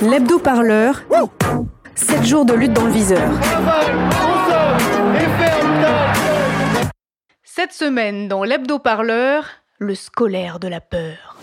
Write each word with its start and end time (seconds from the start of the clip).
L'hebdo-parleur. 0.00 1.02
7 1.96 2.24
jours 2.24 2.44
de 2.44 2.54
lutte 2.54 2.74
dans 2.74 2.84
le 2.84 2.92
viseur. 2.92 3.28
Cette 7.42 7.72
semaine, 7.72 8.28
dans 8.28 8.44
l'hebdo-parleur, 8.44 9.46
le 9.80 9.96
scolaire 9.96 10.60
de 10.60 10.68
la 10.68 10.80
peur. 10.80 11.36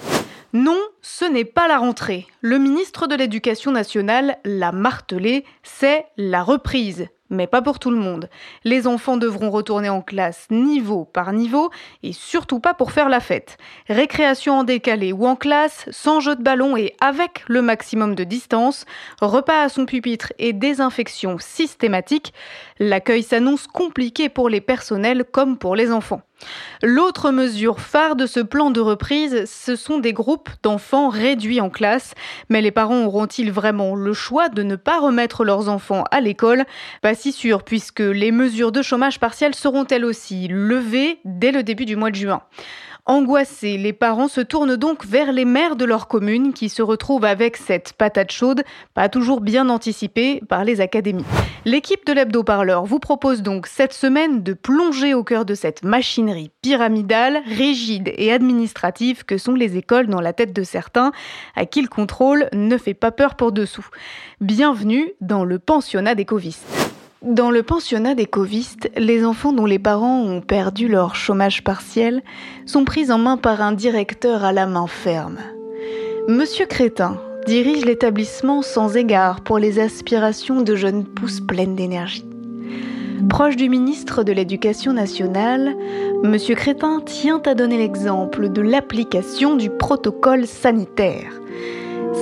Non, 0.53 0.79
ce 1.01 1.25
n'est 1.25 1.43
pas 1.43 1.67
la 1.67 1.77
rentrée. 1.77 2.25
Le 2.39 2.57
ministre 2.57 3.07
de 3.07 3.15
l'Éducation 3.15 3.73
nationale 3.73 4.37
l'a 4.45 4.71
martelé, 4.71 5.43
c'est 5.63 6.05
la 6.15 6.41
reprise 6.41 7.09
mais 7.29 7.47
pas 7.47 7.61
pour 7.61 7.79
tout 7.79 7.91
le 7.91 7.97
monde. 7.97 8.29
Les 8.63 8.87
enfants 8.87 9.17
devront 9.17 9.49
retourner 9.49 9.89
en 9.89 10.01
classe 10.01 10.47
niveau 10.49 11.05
par 11.05 11.33
niveau 11.33 11.71
et 12.03 12.13
surtout 12.13 12.59
pas 12.59 12.73
pour 12.73 12.91
faire 12.91 13.09
la 13.09 13.19
fête. 13.19 13.57
Récréation 13.87 14.59
en 14.59 14.63
décalé 14.63 15.11
ou 15.11 15.25
en 15.25 15.35
classe, 15.35 15.85
sans 15.91 16.19
jeu 16.19 16.35
de 16.35 16.43
ballon 16.43 16.77
et 16.77 16.95
avec 17.01 17.43
le 17.47 17.61
maximum 17.61 18.15
de 18.15 18.23
distance, 18.23 18.85
repas 19.21 19.63
à 19.63 19.69
son 19.69 19.85
pupitre 19.85 20.33
et 20.39 20.53
désinfection 20.53 21.37
systématique, 21.39 22.33
l'accueil 22.79 23.23
s'annonce 23.23 23.67
compliqué 23.67 24.29
pour 24.29 24.49
les 24.49 24.61
personnels 24.61 25.25
comme 25.31 25.57
pour 25.57 25.75
les 25.75 25.91
enfants. 25.91 26.21
L'autre 26.83 27.31
mesure 27.31 27.79
phare 27.79 28.15
de 28.15 28.25
ce 28.25 28.39
plan 28.39 28.71
de 28.71 28.79
reprise, 28.79 29.45
ce 29.45 29.75
sont 29.75 29.99
des 29.99 30.13
groupes 30.13 30.49
d'enfants 30.63 31.09
réduits 31.09 31.61
en 31.61 31.69
classe. 31.69 32.13
Mais 32.49 32.61
les 32.61 32.71
parents 32.71 33.05
auront-ils 33.05 33.51
vraiment 33.51 33.95
le 33.95 34.13
choix 34.13 34.49
de 34.49 34.63
ne 34.63 34.75
pas 34.75 34.99
remettre 34.99 35.43
leurs 35.43 35.69
enfants 35.69 36.03
à 36.11 36.21
l'école? 36.21 36.65
Pas 37.01 37.15
si 37.15 37.31
sûr, 37.31 37.63
puisque 37.63 38.01
les 38.01 38.31
mesures 38.31 38.71
de 38.71 38.81
chômage 38.81 39.19
partiel 39.19 39.55
seront 39.55 39.85
elles 39.87 40.05
aussi 40.05 40.47
levées 40.47 41.19
dès 41.25 41.51
le 41.51 41.63
début 41.63 41.85
du 41.85 41.95
mois 41.95 42.11
de 42.11 42.15
juin? 42.15 42.41
Angoissés, 43.07 43.77
les 43.77 43.93
parents 43.93 44.27
se 44.27 44.41
tournent 44.41 44.77
donc 44.77 45.05
vers 45.05 45.31
les 45.31 45.45
maires 45.45 45.75
de 45.75 45.85
leur 45.85 46.07
commune 46.07 46.53
qui 46.53 46.69
se 46.69 46.81
retrouvent 46.81 47.23
avec 47.23 47.55
cette 47.55 47.93
patate 47.93 48.31
chaude, 48.31 48.63
pas 48.95 49.09
toujours 49.09 49.41
bien 49.41 49.69
anticipée 49.69 50.41
par 50.49 50.63
les 50.63 50.81
académies. 50.81 51.23
L'équipe 51.65 52.03
de 52.07 52.13
l'hebdo-parleur 52.13 52.83
vous 52.85 52.97
propose 52.97 53.43
donc 53.43 53.67
cette 53.67 53.93
semaine 53.93 54.41
de 54.41 54.53
plonger 54.53 55.13
au 55.13 55.23
cœur 55.23 55.45
de 55.45 55.53
cette 55.53 55.83
machinerie 55.83 56.49
pyramidale, 56.63 57.43
rigide 57.45 58.11
et 58.17 58.33
administrative 58.33 59.23
que 59.23 59.37
sont 59.37 59.53
les 59.53 59.77
écoles 59.77 60.07
dans 60.07 60.21
la 60.21 60.33
tête 60.33 60.51
de 60.51 60.63
certains, 60.63 61.11
à 61.55 61.67
qui 61.67 61.83
le 61.83 61.87
contrôle 61.87 62.49
ne 62.53 62.75
fait 62.75 62.95
pas 62.95 63.11
peur 63.11 63.35
pour 63.35 63.51
dessous. 63.51 63.87
Bienvenue 64.41 65.13
dans 65.21 65.45
le 65.45 65.59
pensionnat 65.59 66.15
des 66.15 66.25
covistes. 66.25 66.74
Dans 67.25 67.49
le 67.49 67.63
pensionnat 67.63 68.13
des 68.13 68.27
covistes, 68.27 68.91
les 68.95 69.25
enfants 69.25 69.51
dont 69.51 69.65
les 69.65 69.79
parents 69.79 70.21
ont 70.21 70.41
perdu 70.41 70.87
leur 70.87 71.15
chômage 71.15 71.63
partiel 71.63 72.21
sont 72.67 72.85
pris 72.85 73.11
en 73.11 73.17
main 73.17 73.35
par 73.35 73.63
un 73.63 73.71
directeur 73.71 74.43
à 74.43 74.53
la 74.53 74.67
main 74.67 74.85
ferme. 74.85 75.39
Monsieur 76.27 76.67
Crétin 76.67 77.19
dirige 77.47 77.83
l'établissement 77.83 78.61
sans 78.61 78.95
égard 78.95 79.41
pour 79.41 79.57
les 79.57 79.79
aspirations 79.79 80.61
de 80.61 80.75
jeunes 80.75 81.03
pousses 81.03 81.41
pleines 81.41 81.75
d'énergie. 81.75 82.25
Proche 83.27 83.55
du 83.55 83.69
ministre 83.69 84.21
de 84.21 84.31
l'Éducation 84.31 84.93
nationale, 84.93 85.75
Monsieur 86.23 86.53
Crétin 86.53 87.01
tient 87.03 87.41
à 87.47 87.55
donner 87.55 87.79
l'exemple 87.79 88.49
de 88.49 88.61
l'application 88.61 89.55
du 89.55 89.71
protocole 89.71 90.45
sanitaire. 90.45 91.41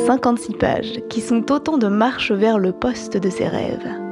56 0.05 0.53
pages 0.53 1.01
qui 1.09 1.19
sont 1.19 1.51
autant 1.51 1.77
de 1.77 1.87
marches 1.87 2.31
vers 2.31 2.57
le 2.57 2.71
poste 2.71 3.17
de 3.17 3.29
ses 3.29 3.49
rêves. 3.49 4.02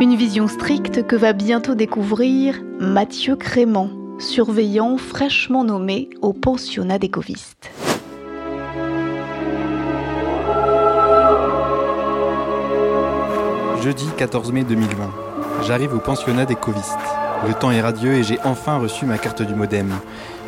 Une 0.00 0.16
vision 0.16 0.48
stricte 0.48 1.06
que 1.06 1.14
va 1.14 1.32
bientôt 1.32 1.76
découvrir 1.76 2.60
Mathieu 2.80 3.36
Crément, 3.36 3.90
surveillant 4.18 4.98
fraîchement 4.98 5.62
nommé 5.62 6.10
au 6.20 6.32
pensionnat 6.32 6.98
des 6.98 7.08
covistes. 7.08 7.70
Jeudi 13.82 14.08
14 14.16 14.50
mai 14.50 14.64
2020. 14.64 15.10
J'arrive 15.62 15.94
au 15.94 16.00
pensionnat 16.00 16.44
des 16.44 16.56
covistes. 16.56 16.98
Le 17.46 17.54
temps 17.54 17.70
est 17.70 17.80
radieux 17.80 18.14
et 18.14 18.24
j'ai 18.24 18.38
enfin 18.42 18.78
reçu 18.78 19.06
ma 19.06 19.16
carte 19.16 19.42
du 19.42 19.54
modem. 19.54 19.92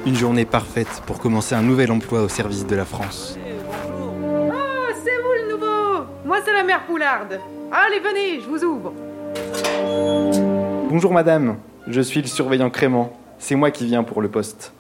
Une 0.07 0.17
journée 0.17 0.45
parfaite 0.45 1.03
pour 1.07 1.21
commencer 1.21 1.55
un 1.55 1.63
nouvel 1.63 1.93
emploi 1.93 2.23
au 2.23 2.29
service 2.29 2.67
de 2.67 2.75
la 2.75 2.85
France. 2.85 3.39
Oh, 3.39 4.53
c'est 5.05 5.23
vous 5.23 5.33
le 5.41 5.53
nouveau 5.53 6.05
Moi, 6.25 6.39
c'est 6.45 6.53
la 6.53 6.65
mère 6.65 6.85
Poularde. 6.85 7.39
Allez, 7.71 8.01
venez, 8.01 8.41
je 8.41 8.49
vous 8.49 8.65
ouvre. 8.65 8.93
Bonjour 10.97 11.13
madame, 11.13 11.59
je 11.87 12.01
suis 12.01 12.23
le 12.23 12.27
surveillant 12.27 12.71
Crément. 12.71 13.13
C'est 13.39 13.55
moi 13.55 13.71
qui 13.71 13.85
viens 13.85 14.03
pour 14.03 14.23
le 14.23 14.31
poste. 14.31 14.73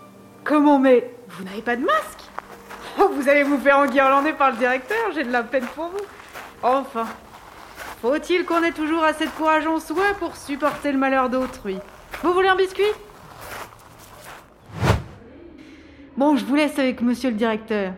Comment 0.45 0.79
mais 0.79 1.11
Vous 1.29 1.45
n'avez 1.45 1.61
pas 1.61 1.77
de 1.77 1.85
masque? 1.85 2.23
Oh, 2.99 3.11
Vous 3.15 3.29
allez 3.29 3.43
vous 3.43 3.59
faire 3.59 3.77
enguirlander 3.77 4.33
par 4.33 4.53
le 4.53 4.57
directeur, 4.57 4.97
j'ai 5.15 5.25
de 5.25 5.31
la 5.31 5.43
peine 5.43 5.67
pour 5.75 5.89
vous. 5.89 6.05
Enfin, 6.63 7.05
faut-il 8.01 8.47
qu'on 8.47 8.63
ait 8.63 8.73
toujours 8.73 9.05
assez 9.05 9.27
de 9.27 9.31
courage 9.33 9.67
en 9.67 9.79
soi 9.79 10.05
pour 10.19 10.37
supporter 10.37 10.91
le 10.91 10.97
malheur 10.97 11.29
d'autrui? 11.29 11.77
Vous 12.23 12.33
voulez 12.33 12.49
un 12.49 12.57
biscuit? 12.57 12.83
Bon, 16.17 16.35
je 16.39 16.47
vous 16.47 16.55
laisse 16.55 16.79
avec 16.79 17.03
monsieur 17.03 17.29
le 17.29 17.37
directeur. 17.37 17.93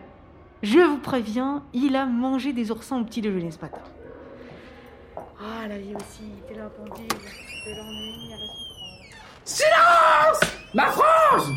Je 0.61 0.79
vous 0.79 0.97
préviens, 0.97 1.63
il 1.71 1.95
a 1.95 2.05
mangé 2.05 2.51
des 2.51 2.69
oursins 2.69 2.99
au 2.99 3.05
petit 3.05 3.21
déjeuner 3.21 3.51
ce 3.51 3.61
matin. 3.61 3.79
Ah, 5.41 5.67
la 5.69 5.77
vie 5.77 5.95
aussi, 5.95 6.33
t'es 6.49 6.53
de 6.53 6.59
l'ennui 6.59 6.67
à 8.33 8.37
la 8.37 8.47
souffrance. 8.47 9.07
Silence! 9.45 10.39
Ma 10.73 10.87
France 10.87 11.47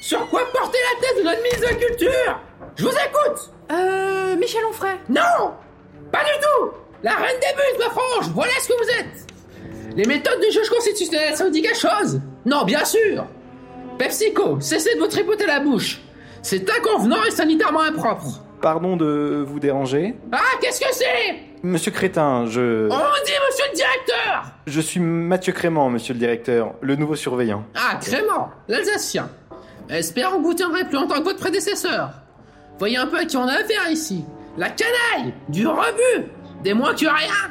Sur 0.00 0.28
quoi 0.28 0.40
porter 0.52 0.78
la 0.92 1.00
tête 1.06 1.18
de 1.18 1.22
notre 1.22 1.42
ministre 1.42 1.60
de 1.60 1.66
la 1.66 1.86
Culture? 1.86 2.40
Je 2.74 2.82
vous 2.82 2.90
écoute! 2.90 3.52
Euh, 3.70 4.36
Michel 4.36 4.64
Onfray. 4.64 4.96
Non! 5.08 5.54
Pas 6.10 6.24
du 6.24 6.32
tout! 6.42 6.70
La 7.04 7.14
reine 7.14 7.38
des 7.40 7.54
buts, 7.54 7.78
ma 7.78 7.90
frange! 7.90 8.28
Voilà 8.34 8.50
ce 8.60 8.68
que 8.68 8.72
vous 8.72 8.90
êtes! 8.90 9.96
Les 9.96 10.04
méthodes 10.04 10.40
du 10.40 10.50
juge 10.50 10.68
constitutionnel, 10.68 11.36
ça 11.36 11.44
vous 11.44 11.50
dit 11.50 11.62
quelque 11.62 11.78
chose? 11.78 12.20
Non, 12.44 12.64
bien 12.64 12.84
sûr! 12.84 13.24
PepsiCo, 13.98 14.60
cessez 14.60 14.96
de 14.96 15.00
vous 15.00 15.06
tripoter 15.06 15.46
la 15.46 15.60
bouche! 15.60 16.00
C'est 16.42 16.68
inconvenant 16.68 17.22
et 17.24 17.30
sanitairement 17.30 17.82
impropre 17.82 18.42
Pardon 18.60 18.96
de 18.96 19.44
vous 19.46 19.60
déranger. 19.60 20.14
Ah, 20.32 20.38
qu'est-ce 20.60 20.80
que 20.80 20.92
c'est? 20.92 21.36
Monsieur 21.62 21.90
Crétin, 21.92 22.46
je... 22.46 22.86
On 22.86 23.24
dit 23.24 23.32
monsieur 23.48 23.64
le 23.70 23.76
directeur 23.76 24.44
Je 24.66 24.80
suis 24.80 25.00
Mathieu 25.00 25.52
Crément, 25.52 25.90
monsieur 25.90 26.14
le 26.14 26.18
directeur, 26.20 26.74
le 26.80 26.96
nouveau 26.96 27.14
surveillant. 27.16 27.64
Ah, 27.74 27.96
Crément, 28.00 28.50
l'Alsacien. 28.68 29.28
Espérons 29.88 30.38
que 30.38 30.42
vous 30.44 30.54
tiendrez 30.54 30.84
plus 30.84 30.94
longtemps 30.96 31.18
que 31.18 31.24
votre 31.24 31.38
prédécesseur. 31.40 32.10
Voyez 32.78 32.96
un 32.96 33.06
peu 33.06 33.18
à 33.18 33.24
qui 33.24 33.36
on 33.36 33.46
a 33.46 33.52
affaire 33.54 33.90
ici. 33.90 34.24
La 34.56 34.70
canaille, 34.70 35.32
du 35.48 35.66
rebut, 35.66 36.26
des 36.62 36.74
moins 36.74 36.94
que 36.94 37.06
rien. 37.06 37.50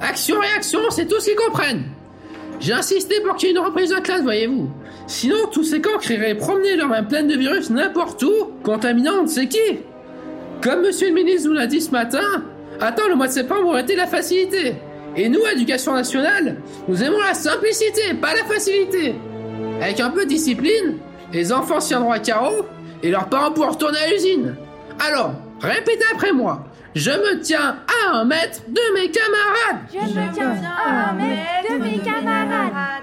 Action-réaction, 0.00 0.80
c'est 0.90 1.06
tout 1.06 1.18
ce 1.20 1.26
qu'ils 1.30 1.36
comprennent. 1.36 1.84
J'ai 2.60 2.72
insisté 2.72 3.20
pour 3.20 3.36
qu'il 3.36 3.48
y 3.48 3.52
ait 3.52 3.54
une 3.54 3.64
reprise 3.64 3.90
de 3.90 4.00
classe, 4.00 4.22
voyez-vous. 4.22 4.70
Sinon, 5.06 5.46
tous 5.52 5.64
ces 5.64 5.80
cancres 5.80 6.10
iraient 6.10 6.34
promener 6.34 6.76
leurs 6.76 6.88
mains 6.88 7.04
pleines 7.04 7.28
de 7.28 7.36
virus 7.36 7.70
n'importe 7.70 8.22
où, 8.22 8.52
contaminant 8.62 9.18
on 9.20 9.22
ne 9.24 9.28
sait 9.28 9.46
qui. 9.48 9.80
Comme 10.62 10.82
monsieur 10.82 11.08
le 11.08 11.14
ministre 11.14 11.48
nous 11.48 11.54
l'a 11.54 11.66
dit 11.66 11.80
ce 11.80 11.90
matin, 11.90 12.44
attends, 12.80 13.08
le 13.08 13.14
mois 13.14 13.28
de 13.28 13.32
septembre 13.32 13.68
aurait 13.68 13.82
été 13.82 13.94
la 13.96 14.06
facilité. 14.06 14.74
Et 15.16 15.28
nous, 15.28 15.40
éducation 15.52 15.94
nationale, 15.94 16.56
nous 16.88 17.02
aimons 17.02 17.20
la 17.20 17.34
simplicité, 17.34 18.14
pas 18.20 18.34
la 18.34 18.44
facilité. 18.44 19.14
Avec 19.80 20.00
un 20.00 20.10
peu 20.10 20.24
de 20.24 20.28
discipline, 20.28 20.98
les 21.32 21.52
enfants 21.52 21.78
tiendront 21.78 22.12
à 22.12 22.18
carreau 22.18 22.66
et 23.02 23.10
leurs 23.10 23.28
parents 23.28 23.52
pourront 23.52 23.70
retourner 23.70 23.98
à 23.98 24.10
l'usine. 24.10 24.54
Alors, 25.06 25.32
répétez 25.60 26.04
après 26.12 26.32
moi. 26.32 26.64
Je 26.94 27.10
me 27.10 27.40
tiens 27.40 27.76
à 27.86 28.16
un 28.16 28.24
mètre 28.24 28.60
de 28.68 28.94
mes 28.94 29.10
camarades. 29.10 29.86
Je 29.92 29.98
me 29.98 30.34
tiens 30.34 30.54
à 30.64 31.10
un 31.10 31.12
mètre 31.12 31.70
de 31.70 31.78
mes 31.82 31.98
camarades. 31.98 32.25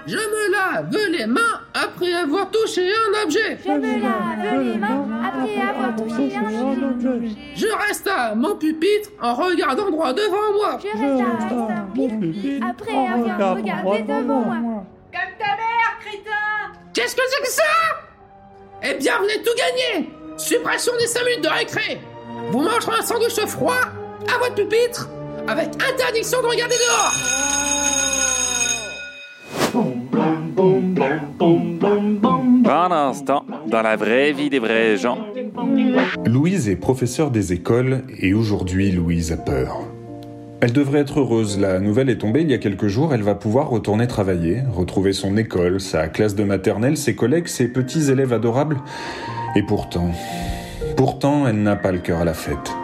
Je 0.06 0.16
me 0.16 0.52
lave 0.52 0.90
les 1.10 1.26
mains 1.26 1.60
après 1.72 2.12
avoir 2.12 2.50
touché 2.50 2.82
un 2.92 3.22
objet. 3.24 3.58
Je 3.64 3.70
me 3.70 4.02
lave 4.02 4.62
les 4.64 4.76
mains 4.76 5.06
après 5.26 5.60
avoir 5.60 5.96
touché 5.96 6.36
un 6.36 6.82
objet. 6.90 7.30
Je 7.56 7.66
reste 7.86 8.06
à 8.06 8.34
mon 8.34 8.54
pupitre 8.56 9.10
en 9.22 9.34
regardant 9.34 9.90
droit 9.90 10.12
devant 10.12 10.52
moi. 10.52 10.78
Je 10.82 10.88
reste 10.88 11.52
à 11.52 11.74
un 11.74 11.86
pupitre 11.94 12.66
après 12.68 12.92
avoir 13.06 13.56
regardé 13.56 14.02
devant 14.02 14.40
moi. 14.40 14.84
Comme 15.12 15.38
ta 15.38 15.46
mère, 15.46 15.98
crétin 16.00 16.72
Qu'est-ce 16.92 17.16
que 17.16 17.22
c'est 17.28 17.42
que 17.42 17.50
ça? 17.50 17.62
Eh 18.82 18.94
bien, 18.94 19.14
vous 19.18 19.28
êtes 19.28 19.42
tout 19.42 19.56
gagné 19.56 20.10
Suppression 20.36 20.92
des 20.98 21.06
5 21.06 21.24
minutes 21.24 21.44
de 21.44 21.48
récré 21.48 22.00
Vous 22.50 22.60
mangerez 22.60 22.98
un 22.98 23.02
sandwich 23.02 23.40
froid 23.46 23.80
à 24.34 24.38
votre 24.38 24.54
pupitre 24.54 25.08
avec 25.48 25.68
interdiction 25.82 26.42
de 26.42 26.46
regarder 26.46 26.76
dehors 26.76 27.73
Un 32.66 32.92
instant, 32.92 33.44
dans 33.66 33.82
la 33.82 33.96
vraie 33.96 34.32
vie 34.32 34.50
des 34.50 34.58
vrais 34.58 34.96
gens. 34.96 35.18
Louise 36.24 36.68
est 36.68 36.76
professeure 36.76 37.30
des 37.30 37.52
écoles 37.52 38.02
et 38.18 38.34
aujourd'hui 38.34 38.90
Louise 38.90 39.32
a 39.32 39.36
peur. 39.36 39.80
Elle 40.60 40.72
devrait 40.72 41.00
être 41.00 41.20
heureuse. 41.20 41.58
La 41.58 41.78
nouvelle 41.78 42.08
est 42.08 42.18
tombée 42.18 42.40
il 42.40 42.50
y 42.50 42.54
a 42.54 42.58
quelques 42.58 42.86
jours. 42.86 43.12
Elle 43.12 43.22
va 43.22 43.34
pouvoir 43.34 43.68
retourner 43.68 44.06
travailler, 44.06 44.62
retrouver 44.72 45.12
son 45.12 45.36
école, 45.36 45.80
sa 45.80 46.08
classe 46.08 46.34
de 46.34 46.44
maternelle, 46.44 46.96
ses 46.96 47.14
collègues, 47.14 47.48
ses 47.48 47.68
petits 47.68 48.10
élèves 48.10 48.32
adorables. 48.32 48.78
Et 49.56 49.62
pourtant, 49.62 50.10
pourtant, 50.96 51.46
elle 51.46 51.62
n'a 51.62 51.76
pas 51.76 51.92
le 51.92 51.98
cœur 51.98 52.20
à 52.20 52.24
la 52.24 52.34
fête. 52.34 52.74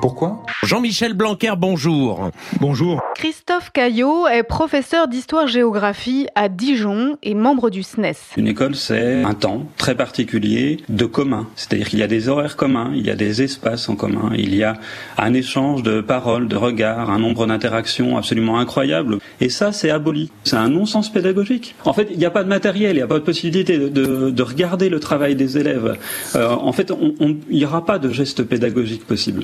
Pourquoi 0.00 0.42
Jean-Michel 0.64 1.12
Blanquer, 1.12 1.52
bonjour. 1.58 2.30
Bonjour. 2.58 3.02
Christophe 3.16 3.70
Caillot 3.70 4.26
est 4.28 4.42
professeur 4.42 5.08
d'histoire-géographie 5.08 6.26
à 6.34 6.48
Dijon 6.48 7.18
et 7.22 7.34
membre 7.34 7.68
du 7.68 7.82
SNES. 7.82 8.14
Une 8.38 8.46
école, 8.46 8.76
c'est 8.76 9.22
un 9.22 9.34
temps 9.34 9.66
très 9.76 9.94
particulier 9.94 10.78
de 10.88 11.04
commun. 11.04 11.48
C'est-à-dire 11.54 11.88
qu'il 11.88 11.98
y 11.98 12.02
a 12.02 12.06
des 12.06 12.30
horaires 12.30 12.56
communs, 12.56 12.92
il 12.94 13.04
y 13.06 13.10
a 13.10 13.14
des 13.14 13.42
espaces 13.42 13.90
en 13.90 13.96
commun, 13.96 14.32
il 14.38 14.54
y 14.54 14.64
a 14.64 14.78
un 15.18 15.34
échange 15.34 15.82
de 15.82 16.00
paroles, 16.00 16.48
de 16.48 16.56
regards, 16.56 17.10
un 17.10 17.18
nombre 17.18 17.46
d'interactions 17.46 18.16
absolument 18.16 18.58
incroyable. 18.58 19.18
Et 19.40 19.50
ça, 19.50 19.72
c'est 19.72 19.90
aboli. 19.90 20.30
C'est 20.44 20.56
un 20.56 20.68
non-sens 20.68 21.12
pédagogique. 21.12 21.74
En 21.84 21.92
fait, 21.92 22.08
il 22.10 22.18
n'y 22.18 22.24
a 22.24 22.30
pas 22.30 22.44
de 22.44 22.48
matériel, 22.48 22.92
il 22.92 23.00
n'y 23.00 23.02
a 23.02 23.06
pas 23.06 23.18
de 23.18 23.24
possibilité 23.24 23.76
de, 23.76 23.88
de, 23.88 24.30
de, 24.30 24.42
regarder 24.42 24.88
le 24.88 24.98
travail 24.98 25.34
des 25.34 25.58
élèves. 25.58 25.98
Euh, 26.36 26.48
en 26.48 26.72
fait, 26.72 26.90
il 27.20 27.38
n'y 27.50 27.64
aura 27.66 27.84
pas 27.84 27.98
de 27.98 28.10
geste 28.10 28.42
pédagogique 28.44 29.06
possible. 29.06 29.42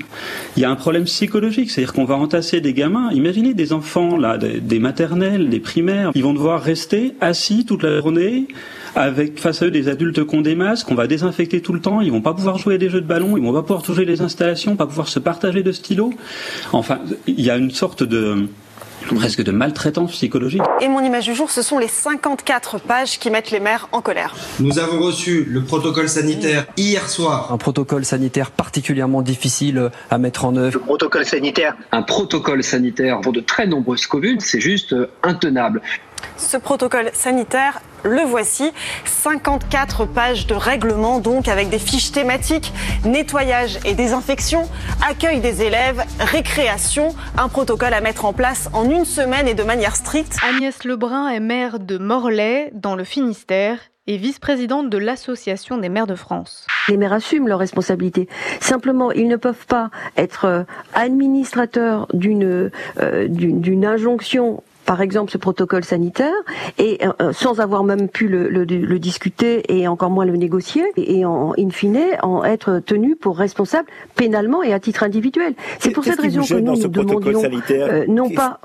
Il 0.57 0.63
y 0.63 0.65
a 0.65 0.71
un 0.71 0.77
problème 0.77 1.05
psychologique, 1.05 1.71
c'est-à-dire 1.71 1.93
qu'on 1.93 2.05
va 2.05 2.17
entasser 2.17 2.61
des 2.61 2.73
gamins. 2.73 3.11
Imaginez 3.13 3.55
des 3.55 3.73
enfants 3.73 4.17
là, 4.17 4.39
des, 4.39 4.79
maternelles, 4.79 5.49
des 5.49 5.61
primaires, 5.61 6.11
ils 6.15 6.23
vont 6.23 6.35
devoir 6.35 6.63
rester 6.63 7.15
assis 7.21 7.65
toute 7.65 7.83
la 7.83 8.01
journée 8.01 8.49
avec 8.95 9.39
face 9.39 9.63
à 9.63 9.67
eux 9.67 9.71
des 9.71 9.89
adultes 9.89 10.27
qui 10.27 10.35
ont 10.35 10.41
des 10.41 10.55
masques, 10.55 10.91
on 10.91 10.95
va 10.95 11.07
désinfecter 11.07 11.61
tout 11.61 11.75
le 11.75 11.81
temps, 11.81 12.01
ils 12.01 12.11
vont 12.11 12.23
pas 12.23 12.33
pouvoir 12.33 12.57
jouer 12.57 12.77
à 12.77 12.79
des 12.79 12.89
jeux 12.89 13.03
de 13.03 13.07
ballon, 13.07 13.37
ils 13.37 13.43
vont 13.43 13.53
pas 13.53 13.63
pouvoir 13.63 13.83
toucher 13.83 14.07
les 14.07 14.23
installations, 14.23 14.75
pas 14.75 14.87
pouvoir 14.87 15.09
se 15.09 15.19
partager 15.19 15.63
de 15.63 15.71
stylos. 15.73 16.15
Enfin, 16.73 17.01
il 17.27 17.41
y 17.41 17.51
a 17.51 17.59
une 17.59 17.71
sorte 17.71 18.03
de 18.03 18.49
presque 19.15 19.43
de 19.43 19.53
maltraitance 19.53 20.13
psychologique. 20.13 20.63
Et 20.81 20.89
mon 20.89 21.01
image 21.01 21.27
du 21.27 21.35
jour, 21.35 21.51
ce 21.51 21.63
sont 21.63 21.79
les 21.79 21.89
54 21.89 22.79
pages 22.79 23.19
qui 23.19 23.31
mettent 23.31 23.51
les 23.51 23.61
maires 23.61 23.89
en 23.93 24.01
colère. 24.01 24.35
Nous 24.61 24.79
avons 24.79 25.01
reçu 25.01 25.45
le 25.45 25.63
protocole 25.63 26.09
sanitaire 26.09 26.67
hier 26.77 27.09
soir. 27.09 27.53
Un 27.53 27.59
protocole 27.59 28.05
sanitaire 28.05 28.51
particulièrement 28.51 29.23
difficile 29.23 29.91
à 30.11 30.19
mettre 30.19 30.45
en 30.45 30.57
œuvre. 30.57 30.75
Le 30.75 30.81
protocole 30.81 31.25
sanitaire, 31.25 31.77
un 31.93 32.03
protocole 32.03 32.63
sanitaire 32.63 33.21
pour 33.21 33.33
de 33.33 33.41
très 33.41 33.67
nombreuses 33.67 34.07
communes, 34.07 34.41
c'est 34.41 34.61
juste 34.61 34.95
intenable. 35.23 35.83
Ce 36.37 36.57
protocole 36.57 37.11
sanitaire, 37.13 37.81
le 38.05 38.23
voici. 38.23 38.73
54 39.05 40.07
pages 40.07 40.47
de 40.47 40.55
règlement, 40.55 41.19
donc 41.19 41.49
avec 41.49 41.69
des 41.69 41.79
fiches 41.79 42.13
thématiques, 42.13 42.73
nettoyage 43.05 43.79
et 43.85 43.95
désinfection, 43.95 44.69
accueil 45.09 45.41
des 45.41 45.63
élèves, 45.63 46.03
récréation, 46.21 47.15
un 47.37 47.49
protocole 47.49 47.95
à 47.95 48.01
mettre 48.01 48.25
en 48.25 48.33
place 48.33 48.69
en 48.73 48.89
une 48.89 49.05
semaine 49.05 49.49
et 49.49 49.55
de 49.55 49.63
manière 49.63 49.97
stricte. 49.97 50.37
Agnès 50.49 50.85
Lebrun 50.85 51.29
est 51.29 51.41
maire 51.41 51.79
de 51.79 51.99
Morlaix, 51.99 52.71
dans 52.75 52.95
le 52.95 53.05
Finistère, 53.05 53.79
et 54.07 54.17
vice-présidente 54.17 54.89
de 54.89 54.99
l'Association 54.99 55.79
des 55.79 55.89
maires 55.89 56.07
de 56.07 56.15
France. 56.15 56.67
Les 56.89 56.97
maires 56.97 57.13
assument 57.13 57.49
leurs 57.49 57.59
responsabilités. 57.59 58.29
Simplement, 58.61 59.11
ils 59.11 59.27
ne 59.27 59.37
peuvent 59.37 59.67
pas 59.67 59.91
être 60.17 60.65
administrateurs 60.95 62.07
d'une 62.13 62.71
euh, 63.01 63.27
d'une 63.29 63.85
injonction 63.85 64.63
par 64.87 65.03
exemple 65.03 65.31
ce 65.31 65.39
protocole 65.39 65.85
sanitaire 65.85 66.33
et 66.79 67.01
euh, 67.21 67.33
sans 67.33 67.61
avoir 67.61 67.85
même 67.85 68.09
pu 68.09 68.29
le, 68.29 68.49
le, 68.49 68.65
le, 68.65 68.99
discuter 68.99 69.63
et 69.69 69.89
encore 69.89 70.11
moins 70.11 70.25
le 70.25 70.37
négocier 70.37 70.85
et, 70.97 71.25
en 71.25 71.53
in 71.59 71.71
fine 71.71 71.99
en 72.23 72.45
être 72.45 72.81
tenu 72.85 73.17
pour 73.17 73.37
responsable 73.37 73.89
pénalement 74.15 74.63
et 74.63 74.73
à 74.73 74.81
titre 74.81 75.03
individuel. 75.03 75.55
C'est 75.79 75.91
pour 75.91 76.05
cette 76.05 76.21
raison 76.21 76.43
que 76.43 76.55
nous 76.55 76.77
nous 76.77 76.89
demandions 76.89 77.43
euh, 77.71 78.05
non 78.09 78.31
pas 78.31 78.61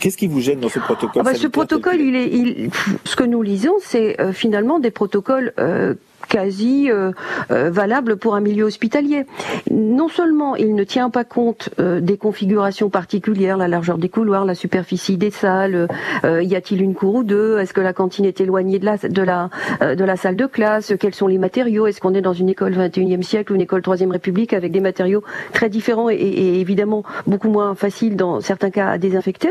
Qu'est-ce 0.00 0.16
qui 0.16 0.26
vous 0.26 0.40
gêne 0.40 0.60
dans 0.60 0.70
ce 0.70 0.78
protocole 0.78 1.20
ah 1.20 1.22
bah, 1.22 1.34
Ce 1.34 1.46
protocole, 1.46 2.00
il 2.00 2.16
est, 2.16 2.28
il, 2.28 2.70
ce 3.04 3.16
que 3.16 3.24
nous 3.24 3.42
lisons, 3.42 3.74
c'est 3.82 4.18
euh, 4.18 4.32
finalement 4.32 4.78
des 4.78 4.90
protocoles 4.90 5.52
euh, 5.58 5.94
quasi 6.30 6.90
euh, 6.90 7.10
euh, 7.50 7.70
valable 7.70 8.16
pour 8.16 8.34
un 8.34 8.40
milieu 8.40 8.64
hospitalier. 8.64 9.26
Non 9.70 10.08
seulement 10.08 10.56
il 10.56 10.74
ne 10.74 10.84
tient 10.84 11.10
pas 11.10 11.24
compte 11.24 11.70
euh, 11.78 12.00
des 12.00 12.16
configurations 12.16 12.88
particulières, 12.88 13.58
la 13.58 13.68
largeur 13.68 13.98
des 13.98 14.08
couloirs, 14.08 14.44
la 14.46 14.54
superficie 14.54 15.18
des 15.18 15.30
salles, 15.30 15.88
y 16.24 16.54
a-t-il 16.54 16.80
une 16.80 16.94
cour 16.94 17.16
ou 17.16 17.24
deux, 17.24 17.58
est-ce 17.58 17.74
que 17.74 17.80
la 17.80 17.92
cantine 17.92 18.24
est 18.24 18.40
éloignée 18.40 18.78
de 18.78 18.84
la 18.84 18.96
de 18.96 19.22
la 19.22 19.50
de 19.80 20.04
la 20.04 20.16
salle 20.16 20.36
de 20.36 20.46
classe, 20.46 20.94
quels 21.00 21.14
sont 21.14 21.26
les 21.26 21.38
matériaux, 21.38 21.86
est-ce 21.88 22.00
qu'on 22.00 22.14
est 22.14 22.20
dans 22.20 22.32
une 22.32 22.48
école 22.48 22.74
21e 22.74 23.22
siècle 23.22 23.52
ou 23.52 23.56
une 23.56 23.62
école 23.62 23.80
3e 23.80 24.12
République 24.12 24.52
avec 24.52 24.70
des 24.70 24.80
matériaux 24.80 25.24
très 25.52 25.68
différents 25.68 26.08
et, 26.10 26.14
et 26.14 26.60
évidemment 26.60 27.02
beaucoup 27.26 27.50
moins 27.50 27.74
faciles 27.74 28.16
dans 28.16 28.40
certains 28.40 28.70
cas 28.70 28.88
à 28.88 28.98
désinfecter. 28.98 29.50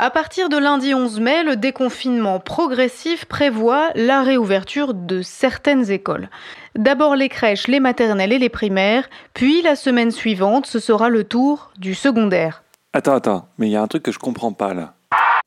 À 0.00 0.10
partir 0.10 0.48
de 0.48 0.56
lundi 0.56 0.94
11 0.94 1.18
mai, 1.18 1.42
le 1.42 1.56
déconfinement 1.56 2.38
progressif 2.38 3.24
prévoit 3.24 3.88
la 3.96 4.22
réouverture 4.22 4.94
de 4.94 5.22
certaines 5.22 5.90
écoles. 5.90 6.30
D'abord 6.76 7.16
les 7.16 7.28
crèches, 7.28 7.66
les 7.66 7.80
maternelles 7.80 8.32
et 8.32 8.38
les 8.38 8.48
primaires, 8.48 9.10
puis 9.34 9.60
la 9.60 9.74
semaine 9.74 10.12
suivante, 10.12 10.66
ce 10.66 10.78
sera 10.78 11.08
le 11.08 11.24
tour 11.24 11.72
du 11.78 11.94
secondaire. 11.96 12.62
Attends, 12.92 13.14
attends, 13.14 13.48
mais 13.58 13.66
il 13.66 13.72
y 13.72 13.76
a 13.76 13.82
un 13.82 13.88
truc 13.88 14.04
que 14.04 14.12
je 14.12 14.20
comprends 14.20 14.52
pas 14.52 14.72
là. 14.72 14.94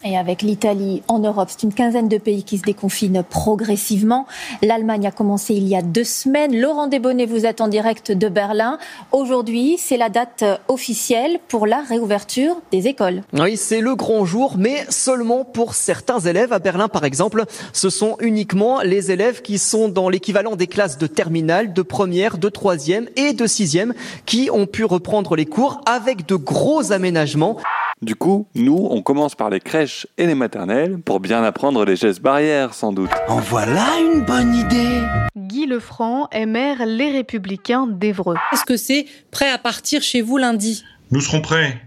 Et 0.03 0.17
avec 0.17 0.41
l'Italie 0.41 1.03
en 1.07 1.19
Europe, 1.19 1.49
c'est 1.51 1.61
une 1.61 1.73
quinzaine 1.73 2.07
de 2.07 2.17
pays 2.17 2.43
qui 2.43 2.57
se 2.57 2.63
déconfinent 2.63 3.23
progressivement. 3.23 4.25
L'Allemagne 4.63 5.05
a 5.05 5.11
commencé 5.11 5.53
il 5.53 5.67
y 5.67 5.75
a 5.75 5.83
deux 5.83 6.03
semaines. 6.03 6.59
Laurent 6.59 6.87
Desbonnets 6.87 7.27
vous 7.27 7.45
êtes 7.45 7.61
en 7.61 7.67
direct 7.67 8.11
de 8.11 8.27
Berlin. 8.27 8.79
Aujourd'hui, 9.11 9.77
c'est 9.77 9.97
la 9.97 10.09
date 10.09 10.43
officielle 10.67 11.39
pour 11.47 11.67
la 11.67 11.81
réouverture 11.81 12.55
des 12.71 12.87
écoles. 12.87 13.21
Oui, 13.33 13.57
c'est 13.57 13.79
le 13.79 13.95
grand 13.95 14.25
jour, 14.25 14.55
mais 14.57 14.85
seulement 14.89 15.45
pour 15.45 15.75
certains 15.75 16.19
élèves. 16.19 16.51
À 16.51 16.57
Berlin, 16.59 16.87
par 16.87 17.05
exemple, 17.05 17.45
ce 17.71 17.91
sont 17.91 18.17
uniquement 18.21 18.81
les 18.81 19.11
élèves 19.11 19.43
qui 19.43 19.59
sont 19.59 19.87
dans 19.87 20.09
l'équivalent 20.09 20.55
des 20.55 20.67
classes 20.67 20.97
de 20.97 21.05
terminale, 21.05 21.73
de 21.73 21.81
première, 21.83 22.39
de 22.39 22.49
troisième 22.49 23.07
et 23.15 23.33
de 23.33 23.45
sixième 23.45 23.93
qui 24.25 24.49
ont 24.51 24.65
pu 24.65 24.83
reprendre 24.83 25.35
les 25.35 25.45
cours 25.45 25.81
avec 25.85 26.25
de 26.25 26.35
gros 26.35 26.91
aménagements. 26.91 27.57
Du 28.01 28.15
coup, 28.15 28.47
nous, 28.55 28.87
on 28.89 29.03
commence 29.03 29.35
par 29.35 29.51
les 29.51 29.59
crèches 29.59 29.90
et 30.17 30.27
les 30.27 30.35
maternelles 30.35 30.99
pour 30.99 31.19
bien 31.19 31.43
apprendre 31.43 31.85
les 31.85 31.95
gestes 31.95 32.21
barrières, 32.21 32.73
sans 32.73 32.93
doute. 32.93 33.09
En 33.27 33.39
voilà 33.39 33.87
une 33.99 34.25
bonne 34.25 34.55
idée 34.55 35.01
Guy 35.37 35.65
Lefranc 35.65 36.27
est 36.31 36.45
maire 36.45 36.85
Les 36.85 37.11
Républicains 37.11 37.87
d'Evreux. 37.87 38.35
Est-ce 38.51 38.65
que 38.65 38.77
c'est 38.77 39.05
prêt 39.31 39.49
à 39.49 39.57
partir 39.57 40.01
chez 40.01 40.21
vous 40.21 40.37
lundi? 40.37 40.83
Nous 41.11 41.21
serons 41.21 41.41
prêts. 41.41 41.81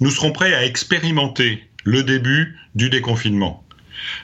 Nous 0.00 0.10
serons 0.10 0.32
prêts 0.32 0.54
à 0.54 0.64
expérimenter 0.64 1.62
le 1.84 2.02
début 2.02 2.58
du 2.74 2.90
déconfinement. 2.90 3.64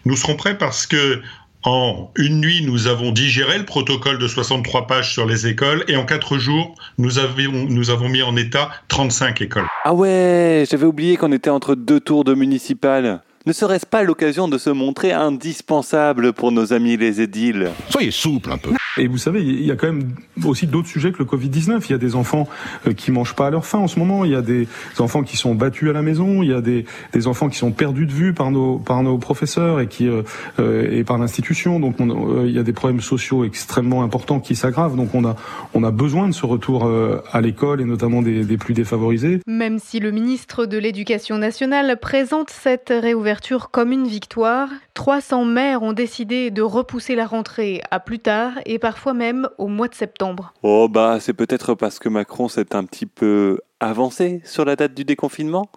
Nous 0.05 0.17
serons 0.17 0.37
prêts 0.37 0.57
parce 0.59 0.87
que 0.87 1.23
en 1.69 2.11
une 2.17 2.41
nuit, 2.41 2.63
nous 2.65 2.87
avons 2.87 3.13
digéré 3.13 3.59
le 3.59 3.65
protocole 3.65 4.19
de 4.19 4.27
63 4.27 4.87
pages 4.87 5.13
sur 5.13 5.27
les 5.27 5.47
écoles 5.47 5.85
et 5.87 5.97
en 5.97 6.07
quatre 6.07 6.39
jours, 6.39 6.75
nous, 6.97 7.19
avions, 7.19 7.53
nous 7.53 7.91
avons 7.91 8.09
mis 8.09 8.23
en 8.23 8.37
état 8.37 8.71
35 8.89 9.43
écoles. 9.43 9.67
Ah 9.85 9.93
ouais, 9.93 10.65
j'avais 10.71 10.87
oublié 10.87 11.17
qu'on 11.17 11.33
était 11.33 11.51
entre 11.51 11.75
deux 11.75 12.01
tours 12.01 12.25
de 12.25 12.35
municipales. 12.35 13.21
Ne 13.47 13.53
serait-ce 13.53 13.87
pas 13.87 14.03
l'occasion 14.03 14.49
de 14.49 14.59
se 14.59 14.71
montrer 14.71 15.13
indispensable 15.13 16.33
pour 16.33 16.53
nos 16.53 16.73
amis 16.73 16.97
les 16.97 17.21
édiles? 17.21 17.71
Soyez 17.91 18.11
souple 18.11 18.51
un 18.51 18.59
peu. 18.59 18.73
Et 18.99 19.07
vous 19.07 19.19
savez, 19.19 19.43
il 19.43 19.65
y 19.65 19.71
a 19.71 19.77
quand 19.77 19.87
même 19.87 20.15
aussi 20.45 20.67
d'autres 20.67 20.89
sujets 20.89 21.13
que 21.13 21.19
le 21.19 21.25
Covid-19. 21.25 21.83
Il 21.89 21.93
y 21.93 21.95
a 21.95 21.99
des 21.99 22.17
enfants 22.17 22.49
qui 22.97 23.11
mangent 23.11 23.35
pas 23.35 23.47
à 23.47 23.51
leur 23.51 23.65
faim 23.65 23.79
en 23.79 23.89
ce 23.89 23.99
moment. 23.99 24.25
Il 24.25 24.33
y 24.33 24.35
a 24.35 24.43
des 24.43 24.69
enfants 24.99 25.23
qui 25.23 25.37
sont 25.37 25.55
battus 25.55 25.91
à 25.91 25.93
la 25.93 26.03
maison. 26.03 26.43
Il 26.43 26.51
y 26.51 26.55
a 26.55 26.61
des, 26.61 26.85
des 27.13 27.27
enfants 27.27 27.49
qui 27.49 27.59
sont 27.59 27.71
perdus 27.71 28.07
de 28.07 28.13
vue 28.13 28.35
par 28.35 28.51
nos, 28.51 28.79
par 28.79 29.03
nos 29.03 29.19
professeurs 29.19 29.81
et, 29.81 29.87
qui, 29.87 30.09
euh, 30.09 30.91
et 30.91 31.05
par 31.05 31.19
l'institution. 31.19 31.81
Donc 31.81 31.97
on, 32.01 32.09
euh, 32.09 32.47
il 32.47 32.55
y 32.55 32.59
a 32.59 32.63
des 32.63 32.73
problèmes 32.73 33.01
sociaux 33.01 33.45
extrêmement 33.45 34.03
importants 34.03 34.41
qui 34.41 34.57
s'aggravent. 34.57 34.97
Donc 34.97 35.15
on 35.15 35.25
a, 35.25 35.37
on 35.75 35.85
a 35.85 35.91
besoin 35.91 36.29
de 36.29 36.35
ce 36.35 36.47
retour 36.47 36.87
euh, 36.87 37.23
à 37.33 37.41
l'école 37.41 37.81
et 37.81 37.85
notamment 37.85 38.23
des, 38.23 38.45
des 38.45 38.57
plus 38.57 38.75
défavorisés. 38.75 39.41
Même 39.47 39.79
si 39.79 40.01
le 40.01 40.11
ministre 40.11 40.67
de 40.67 40.79
l'Éducation 40.79 41.39
nationale 41.39 41.99
présente 42.01 42.51
cette 42.51 42.91
réouverture 42.91 43.71
comme 43.71 43.93
une 43.93 44.07
victoire, 44.07 44.69
300 44.95 45.45
maires 45.45 45.83
ont 45.83 45.93
décidé 45.93 46.51
de 46.51 46.63
repousser 46.63 47.15
la 47.15 47.27
rentrée 47.27 47.83
à 47.91 48.01
plus 48.01 48.19
tard 48.19 48.53
et 48.67 48.79
parfois 48.89 49.13
même 49.13 49.51
au 49.59 49.67
mois 49.67 49.89
de 49.89 49.95
septembre. 49.95 50.55
Oh 50.63 50.89
bah 50.89 51.19
c'est 51.21 51.35
peut-être 51.35 51.75
parce 51.75 51.99
que 51.99 52.09
Macron 52.09 52.49
s'est 52.49 52.75
un 52.75 52.85
petit 52.85 53.05
peu 53.05 53.59
avancé 53.81 54.41
sur 54.47 54.65
la 54.65 54.77
date 54.77 54.95
du 54.95 55.05
déconfinement? 55.05 55.69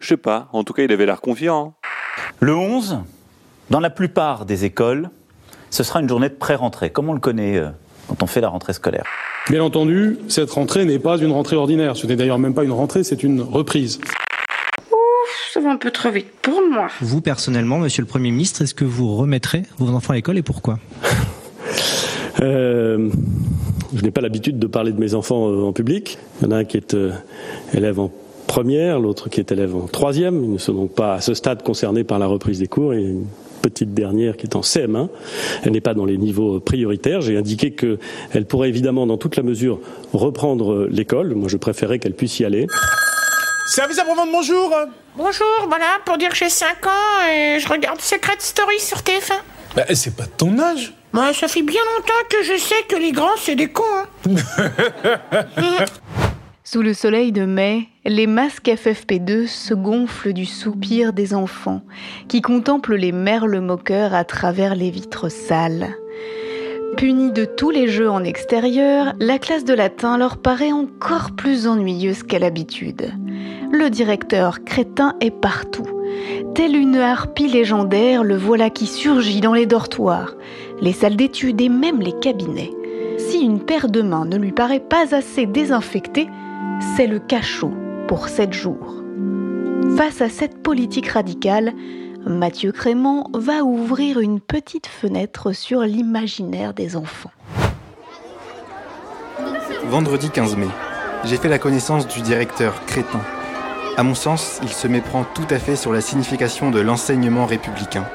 Je 0.00 0.08
sais 0.08 0.16
pas, 0.18 0.50
en 0.52 0.62
tout 0.62 0.74
cas 0.74 0.82
il 0.82 0.92
avait 0.92 1.06
l'air 1.06 1.22
confiant. 1.22 1.72
Le 2.40 2.54
11, 2.54 2.98
dans 3.70 3.80
la 3.80 3.88
plupart 3.88 4.44
des 4.44 4.66
écoles, 4.66 5.08
ce 5.70 5.82
sera 5.82 6.00
une 6.00 6.10
journée 6.10 6.28
de 6.28 6.34
pré-rentrée, 6.34 6.90
comme 6.90 7.08
on 7.08 7.14
le 7.14 7.20
connaît 7.20 7.56
euh, 7.56 7.70
quand 8.06 8.22
on 8.22 8.26
fait 8.26 8.42
la 8.42 8.50
rentrée 8.50 8.74
scolaire. 8.74 9.04
Bien 9.48 9.62
entendu, 9.62 10.18
cette 10.28 10.50
rentrée 10.50 10.84
n'est 10.84 10.98
pas 10.98 11.16
une 11.16 11.32
rentrée 11.32 11.56
ordinaire. 11.56 11.96
Ce 11.96 12.06
n'est 12.06 12.16
d'ailleurs 12.16 12.38
même 12.38 12.52
pas 12.52 12.64
une 12.64 12.72
rentrée, 12.72 13.02
c'est 13.02 13.22
une 13.22 13.40
reprise. 13.40 13.98
ça 15.54 15.60
va 15.60 15.70
un 15.70 15.78
peu 15.78 15.90
trop 15.90 16.10
vite 16.10 16.28
pour 16.42 16.60
moi. 16.70 16.88
Vous, 17.00 17.22
personnellement, 17.22 17.78
monsieur 17.78 18.02
le 18.02 18.08
Premier 18.08 18.30
ministre, 18.30 18.60
est-ce 18.60 18.74
que 18.74 18.84
vous 18.84 19.16
remettrez 19.16 19.62
vos 19.78 19.88
enfants 19.94 20.12
à 20.12 20.16
l'école 20.16 20.36
et 20.36 20.42
pourquoi? 20.42 20.78
Euh, 22.42 23.08
Je 23.94 24.02
n'ai 24.02 24.10
pas 24.10 24.20
l'habitude 24.20 24.58
de 24.58 24.66
parler 24.66 24.92
de 24.92 25.00
mes 25.00 25.14
enfants 25.14 25.46
en 25.46 25.72
public. 25.72 26.18
Il 26.40 26.46
y 26.46 26.48
en 26.48 26.50
a 26.52 26.56
un 26.58 26.64
qui 26.64 26.76
est 26.76 26.94
euh, 26.94 27.12
élève 27.72 28.00
en 28.00 28.10
première, 28.46 29.00
l'autre 29.00 29.30
qui 29.30 29.40
est 29.40 29.52
élève 29.52 29.74
en 29.74 29.86
troisième. 29.86 30.44
Ils 30.44 30.52
ne 30.52 30.58
sont 30.58 30.74
donc 30.74 30.92
pas 30.92 31.14
à 31.14 31.20
ce 31.20 31.34
stade 31.34 31.62
concernés 31.62 32.04
par 32.04 32.18
la 32.18 32.26
reprise 32.26 32.58
des 32.58 32.68
cours. 32.68 32.94
Et 32.94 33.02
une 33.02 33.26
petite 33.62 33.94
dernière 33.94 34.36
qui 34.36 34.46
est 34.46 34.56
en 34.56 34.60
CM1. 34.60 35.08
Elle 35.64 35.72
n'est 35.72 35.80
pas 35.80 35.94
dans 35.94 36.04
les 36.04 36.18
niveaux 36.18 36.60
prioritaires. 36.60 37.20
J'ai 37.20 37.36
indiqué 37.36 37.70
qu'elle 37.70 38.44
pourrait 38.46 38.68
évidemment, 38.68 39.06
dans 39.06 39.16
toute 39.16 39.36
la 39.36 39.42
mesure, 39.42 39.80
reprendre 40.12 40.88
l'école. 40.90 41.34
Moi, 41.34 41.48
je 41.48 41.56
préférais 41.56 41.98
qu'elle 41.98 42.14
puisse 42.14 42.40
y 42.40 42.44
aller. 42.44 42.66
Service 43.68 43.98
après-vente, 43.98 44.28
bonjour 44.32 44.74
Bonjour, 45.16 45.46
voilà, 45.68 45.98
pour 46.04 46.16
dire 46.18 46.30
que 46.30 46.36
j'ai 46.36 46.48
5 46.48 46.68
ans 46.86 47.28
et 47.30 47.58
je 47.60 47.68
regarde 47.68 48.00
Secret 48.00 48.36
Story 48.38 48.78
sur 48.78 48.98
TF1. 48.98 49.32
Bah, 49.76 49.84
c'est 49.94 50.16
pas 50.16 50.24
de 50.24 50.30
ton 50.36 50.58
âge 50.58 50.94
Moi, 51.12 51.32
ça 51.34 51.46
fait 51.46 51.62
bien 51.62 51.80
longtemps 51.94 52.12
que 52.30 52.42
je 52.42 52.58
sais 52.58 52.82
que 52.88 52.96
les 52.96 53.12
grands, 53.12 53.36
c'est 53.36 53.54
des 53.54 53.68
cons. 53.68 53.82
Hein. 54.28 54.34
Sous 56.64 56.80
le 56.80 56.94
soleil 56.94 57.32
de 57.32 57.44
mai, 57.44 57.88
les 58.06 58.26
masques 58.26 58.68
FFP2 58.68 59.46
se 59.46 59.74
gonflent 59.74 60.32
du 60.32 60.46
soupir 60.46 61.12
des 61.12 61.34
enfants 61.34 61.82
qui 62.28 62.40
contemplent 62.40 62.94
les 62.94 63.12
merles 63.12 63.60
moqueurs 63.60 64.14
à 64.14 64.24
travers 64.24 64.74
les 64.74 64.90
vitres 64.90 65.28
sales. 65.28 65.94
Punis 66.96 67.32
de 67.32 67.44
tous 67.44 67.70
les 67.70 67.88
jeux 67.88 68.08
en 68.08 68.24
extérieur, 68.24 69.12
la 69.18 69.38
classe 69.38 69.64
de 69.64 69.74
latin 69.74 70.16
leur 70.16 70.38
paraît 70.38 70.72
encore 70.72 71.32
plus 71.36 71.66
ennuyeuse 71.66 72.22
qu'à 72.22 72.38
l'habitude. 72.38 73.12
Le 73.70 73.90
directeur 73.90 74.64
crétin 74.64 75.16
est 75.20 75.30
partout. 75.30 75.88
Telle 76.54 76.76
une 76.76 76.96
harpie 76.96 77.48
légendaire, 77.48 78.22
le 78.22 78.36
voilà 78.36 78.70
qui 78.70 78.86
surgit 78.86 79.40
dans 79.40 79.54
les 79.54 79.66
dortoirs, 79.66 80.34
les 80.82 80.92
salles 80.92 81.16
d'études 81.16 81.60
et 81.60 81.68
même 81.68 82.00
les 82.00 82.12
cabinets. 82.12 82.72
Si 83.16 83.38
une 83.38 83.64
paire 83.64 83.88
de 83.88 84.02
mains 84.02 84.24
ne 84.24 84.36
lui 84.36 84.50
paraît 84.50 84.80
pas 84.80 85.14
assez 85.14 85.46
désinfectée, 85.46 86.28
c'est 86.96 87.06
le 87.06 87.20
cachot 87.20 87.72
pour 88.08 88.28
sept 88.28 88.52
jours. 88.52 89.02
Face 89.96 90.20
à 90.20 90.28
cette 90.28 90.60
politique 90.60 91.08
radicale, 91.08 91.72
Mathieu 92.26 92.72
Crément 92.72 93.30
va 93.32 93.62
ouvrir 93.62 94.18
une 94.18 94.40
petite 94.40 94.88
fenêtre 94.88 95.52
sur 95.52 95.82
l'imaginaire 95.82 96.74
des 96.74 96.96
enfants. 96.96 97.30
Vendredi 99.86 100.30
15 100.30 100.56
mai, 100.56 100.68
j'ai 101.24 101.36
fait 101.36 101.48
la 101.48 101.58
connaissance 101.58 102.08
du 102.08 102.22
directeur 102.22 102.84
Crétin. 102.86 103.20
À 103.96 104.02
mon 104.02 104.14
sens, 104.14 104.58
il 104.62 104.70
se 104.70 104.88
méprend 104.88 105.24
tout 105.34 105.46
à 105.50 105.58
fait 105.58 105.76
sur 105.76 105.92
la 105.92 106.00
signification 106.00 106.70
de 106.70 106.80
l'enseignement 106.80 107.46
républicain. 107.46 108.06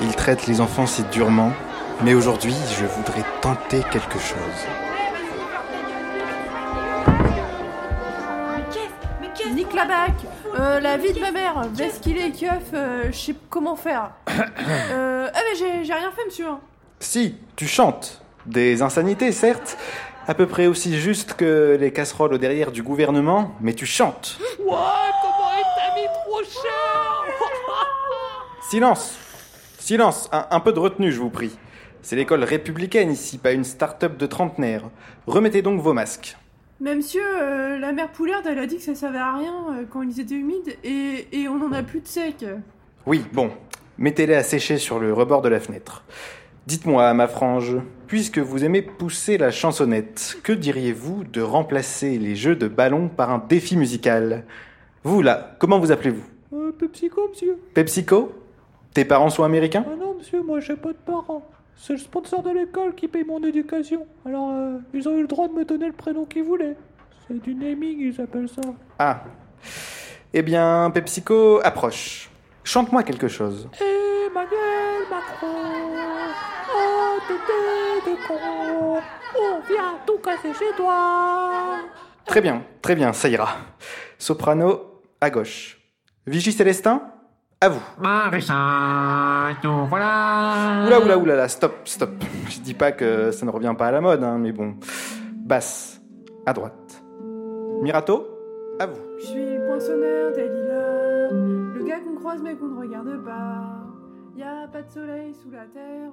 Il 0.00 0.14
traite 0.14 0.46
les 0.46 0.60
enfants 0.60 0.86
si 0.86 1.02
durement, 1.10 1.52
mais 2.04 2.14
aujourd'hui, 2.14 2.54
je 2.78 2.86
voudrais 2.86 3.24
tenter 3.40 3.82
quelque 3.90 4.18
chose. 4.18 4.66
Nique 9.54 9.74
la 9.74 9.84
bac 9.84 10.12
euh, 10.58 10.80
La 10.80 10.96
vie 10.96 11.12
de 11.12 11.20
ma 11.20 11.30
mère 11.30 11.68
Baisse 11.68 11.98
qu'il 12.00 12.18
est 12.18 12.32
keuf 12.32 12.64
euh, 12.74 13.04
Je 13.12 13.16
sais 13.16 13.34
comment 13.48 13.76
faire 13.76 14.10
euh, 14.28 15.28
Ah 15.32 15.38
mais 15.38 15.56
j'ai 15.56 15.84
j'ai 15.84 15.92
rien 15.92 16.10
fait 16.10 16.24
monsieur 16.24 16.46
Si, 16.98 17.36
tu 17.54 17.66
chantes. 17.68 18.22
Des 18.44 18.82
insanités, 18.82 19.32
certes, 19.32 19.78
à 20.26 20.34
peu 20.34 20.46
près 20.46 20.66
aussi 20.66 20.98
juste 20.98 21.34
que 21.34 21.76
les 21.80 21.92
casseroles 21.92 22.34
au 22.34 22.38
derrière 22.38 22.72
du 22.72 22.82
gouvernement, 22.82 23.52
mais 23.60 23.72
tu 23.72 23.86
chantes. 23.86 24.38
Ouais, 24.58 24.66
comment 24.66 25.50
est 25.52 25.80
ta 25.80 25.94
vie 25.94 26.08
trop 26.24 26.42
cher 26.42 27.24
Silence 28.68 29.16
Silence 29.78 30.28
un, 30.32 30.46
un 30.50 30.60
peu 30.60 30.72
de 30.72 30.80
retenue, 30.80 31.12
je 31.12 31.20
vous 31.20 31.30
prie. 31.30 31.56
C'est 32.06 32.14
l'école 32.14 32.44
républicaine 32.44 33.10
ici, 33.10 33.36
pas 33.36 33.50
une 33.50 33.64
start-up 33.64 34.16
de 34.16 34.26
trentenaires. 34.26 34.90
Remettez 35.26 35.60
donc 35.60 35.80
vos 35.80 35.92
masques. 35.92 36.36
Mais 36.78 36.94
monsieur, 36.94 37.24
euh, 37.24 37.80
la 37.80 37.90
mère 37.90 38.12
Poularde, 38.12 38.46
elle 38.48 38.60
a 38.60 38.66
dit 38.66 38.76
que 38.76 38.82
ça 38.84 38.94
servait 38.94 39.18
à 39.18 39.36
rien 39.36 39.54
euh, 39.72 39.84
quand 39.90 40.02
ils 40.02 40.20
étaient 40.20 40.36
humides 40.36 40.76
et, 40.84 41.26
et 41.32 41.48
on 41.48 41.60
en 41.60 41.72
a 41.72 41.82
plus 41.82 41.98
de 41.98 42.06
sec. 42.06 42.44
Oui, 43.06 43.24
bon, 43.32 43.50
mettez-les 43.98 44.36
à 44.36 44.44
sécher 44.44 44.78
sur 44.78 45.00
le 45.00 45.12
rebord 45.12 45.42
de 45.42 45.48
la 45.48 45.58
fenêtre. 45.58 46.04
Dites-moi, 46.68 47.12
ma 47.12 47.26
frange, 47.26 47.76
puisque 48.06 48.38
vous 48.38 48.64
aimez 48.64 48.82
pousser 48.82 49.36
la 49.36 49.50
chansonnette, 49.50 50.38
que 50.44 50.52
diriez-vous 50.52 51.24
de 51.24 51.42
remplacer 51.42 52.18
les 52.18 52.36
jeux 52.36 52.54
de 52.54 52.68
ballon 52.68 53.08
par 53.08 53.32
un 53.32 53.44
défi 53.48 53.76
musical? 53.76 54.44
Vous 55.02 55.22
là, 55.22 55.56
comment 55.58 55.80
vous 55.80 55.90
appelez-vous? 55.90 56.22
Euh, 56.52 56.70
PepsiCo, 56.70 57.30
monsieur 57.30 57.58
PepsiCo? 57.74 58.30
Tes 58.94 59.04
parents 59.04 59.28
sont 59.28 59.42
américains? 59.42 59.84
Ah 59.90 59.96
non, 59.98 60.14
monsieur, 60.14 60.40
moi 60.40 60.60
j'ai 60.60 60.76
pas 60.76 60.90
de 60.90 60.98
parents. 61.04 61.50
C'est 61.76 61.92
le 61.92 61.98
sponsor 61.98 62.42
de 62.42 62.50
l'école 62.50 62.94
qui 62.94 63.06
paye 63.06 63.24
mon 63.24 63.42
éducation. 63.44 64.06
Alors, 64.24 64.50
euh, 64.50 64.78
ils 64.94 65.08
ont 65.08 65.16
eu 65.16 65.22
le 65.22 65.28
droit 65.28 65.46
de 65.46 65.52
me 65.52 65.64
donner 65.64 65.86
le 65.86 65.92
prénom 65.92 66.24
qu'ils 66.24 66.42
voulaient. 66.42 66.76
C'est 67.28 67.40
du 67.40 67.54
naming, 67.54 67.98
ils 68.00 68.20
appellent 68.20 68.48
ça. 68.48 68.62
Ah. 68.98 69.24
Eh 70.32 70.42
bien, 70.42 70.90
PepsiCo 70.92 71.60
approche. 71.62 72.30
Chante-moi 72.64 73.02
quelque 73.02 73.28
chose. 73.28 73.68
Emmanuel 73.80 75.06
Macron, 75.08 75.46
oh 76.74 77.18
t'étais 77.28 78.10
des 78.10 78.16
cons, 78.26 79.00
on 79.38 79.60
vient 79.72 79.94
tout 80.06 80.18
casser 80.18 80.52
chez 80.52 80.74
toi. 80.76 81.78
Très 82.24 82.40
bien, 82.40 82.64
très 82.82 82.96
bien, 82.96 83.12
ça 83.12 83.28
ira. 83.28 83.56
Soprano 84.18 85.00
à 85.20 85.30
gauche. 85.30 85.78
Vigie 86.26 86.52
Célestin? 86.52 87.02
À 87.58 87.70
vous. 87.70 87.80
Nous 89.64 89.86
voilà. 89.86 90.84
Oula, 90.86 91.00
oula, 91.00 91.16
oula, 91.16 91.36
là, 91.36 91.48
stop, 91.48 91.72
stop. 91.86 92.10
Je 92.50 92.60
dis 92.60 92.74
pas 92.74 92.92
que 92.92 93.30
ça 93.30 93.46
ne 93.46 93.50
revient 93.50 93.74
pas 93.78 93.86
à 93.86 93.92
la 93.92 94.02
mode, 94.02 94.22
hein, 94.22 94.36
mais 94.38 94.52
bon. 94.52 94.74
Basse, 95.32 96.02
à 96.44 96.52
droite. 96.52 97.02
Mirato, 97.80 98.26
à 98.78 98.84
vous. 98.84 99.00
Je 99.20 99.24
suis 99.24 99.54
le 99.54 99.66
poinçonneur 99.66 100.32
des 100.34 100.48
lilas, 100.48 101.30
le 101.30 101.84
gars 101.86 102.00
qu'on 102.00 102.16
croise 102.16 102.42
mais 102.42 102.54
qu'on 102.56 102.66
ne 102.66 102.78
regarde 102.78 103.24
pas. 103.24 103.62
Y 104.36 104.42
a 104.42 104.68
pas 104.68 104.82
de 104.82 104.90
soleil 104.90 105.34
sous 105.42 105.50
la 105.50 105.64
terre. 105.64 106.10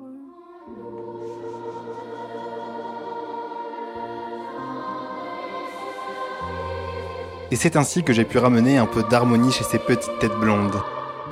Et 7.51 7.55
c'est 7.57 7.75
ainsi 7.75 8.01
que 8.03 8.13
j'ai 8.13 8.23
pu 8.23 8.37
ramener 8.37 8.77
un 8.77 8.85
peu 8.85 9.03
d'harmonie 9.03 9.51
chez 9.51 9.65
ces 9.65 9.79
petites 9.79 10.17
têtes 10.19 10.39
blondes. 10.39 10.81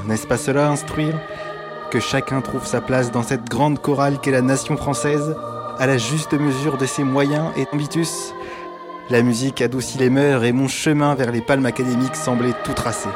N'est-ce 0.08 0.28
pas 0.28 0.38
cela, 0.38 0.70
instruire 0.70 1.20
Que 1.92 2.00
chacun 2.00 2.42
trouve 2.42 2.66
sa 2.66 2.82
place 2.82 3.12
dans 3.12 3.24
cette 3.24 3.48
grande 3.50 3.80
chorale 3.80 4.20
qu'est 4.20 4.32
la 4.32 4.42
nation 4.42 4.78
française, 4.78 5.36
à 5.78 5.88
la 5.88 5.98
juste 5.98 6.34
mesure 6.34 6.78
de 6.78 6.86
ses 6.86 7.04
moyens 7.04 7.46
et 7.56 7.68
ambitus 7.72 8.34
La 9.10 9.22
musique 9.22 9.62
adoucit 9.62 9.98
les 9.98 10.10
mœurs 10.10 10.44
et 10.44 10.52
mon 10.52 10.68
chemin 10.68 11.16
vers 11.16 11.32
les 11.32 11.42
palmes 11.42 11.66
académiques 11.66 12.16
semblait 12.16 12.54
tout 12.64 12.74
tracé. 12.74 13.10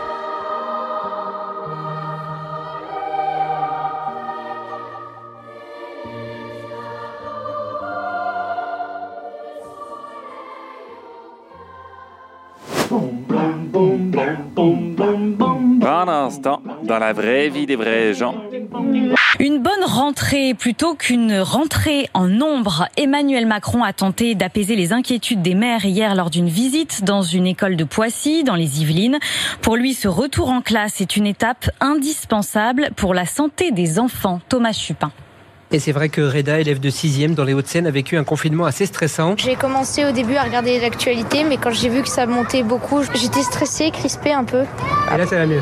Dans 16.85 16.99
la 16.99 17.13
vraie 17.13 17.49
vie 17.49 17.65
des 17.65 17.75
vrais 17.75 18.13
gens. 18.13 18.35
Une 19.39 19.61
bonne 19.61 19.83
rentrée 19.85 20.53
plutôt 20.53 20.95
qu'une 20.95 21.39
rentrée 21.39 22.09
en 22.13 22.27
nombre. 22.27 22.87
Emmanuel 22.97 23.45
Macron 23.45 23.83
a 23.83 23.93
tenté 23.93 24.35
d'apaiser 24.35 24.75
les 24.75 24.93
inquiétudes 24.93 25.41
des 25.41 25.55
mères 25.55 25.85
hier 25.85 26.15
lors 26.15 26.29
d'une 26.29 26.47
visite 26.47 27.03
dans 27.03 27.21
une 27.21 27.47
école 27.47 27.75
de 27.75 27.83
Poissy, 27.83 28.43
dans 28.43 28.55
les 28.55 28.81
Yvelines. 28.81 29.19
Pour 29.61 29.75
lui, 29.75 29.93
ce 29.93 30.07
retour 30.07 30.49
en 30.49 30.61
classe 30.61 31.01
est 31.01 31.17
une 31.17 31.27
étape 31.27 31.69
indispensable 31.81 32.89
pour 32.95 33.13
la 33.13 33.25
santé 33.25 33.71
des 33.71 33.99
enfants. 33.99 34.39
Thomas 34.47 34.73
Chupin. 34.73 35.11
Et 35.71 35.79
c'est 35.79 35.91
vrai 35.91 36.09
que 36.09 36.21
Reda, 36.21 36.59
élève 36.59 36.79
de 36.79 36.89
6e 36.89 37.33
dans 37.33 37.43
les 37.43 37.53
Hauts-de-Seine, 37.53 37.87
a 37.87 37.91
vécu 37.91 38.17
un 38.17 38.23
confinement 38.23 38.65
assez 38.65 38.85
stressant. 38.85 39.35
J'ai 39.37 39.55
commencé 39.55 40.05
au 40.05 40.11
début 40.11 40.35
à 40.35 40.43
regarder 40.43 40.79
l'actualité, 40.79 41.43
mais 41.43 41.57
quand 41.57 41.71
j'ai 41.71 41.89
vu 41.89 42.03
que 42.03 42.07
ça 42.07 42.27
montait 42.27 42.61
beaucoup, 42.61 43.01
j'étais 43.13 43.41
stressée, 43.41 43.89
crispée 43.91 44.31
un 44.31 44.43
peu. 44.43 44.61
Et 45.13 45.17
là, 45.17 45.25
ça 45.25 45.37
va 45.37 45.45
mieux. 45.47 45.61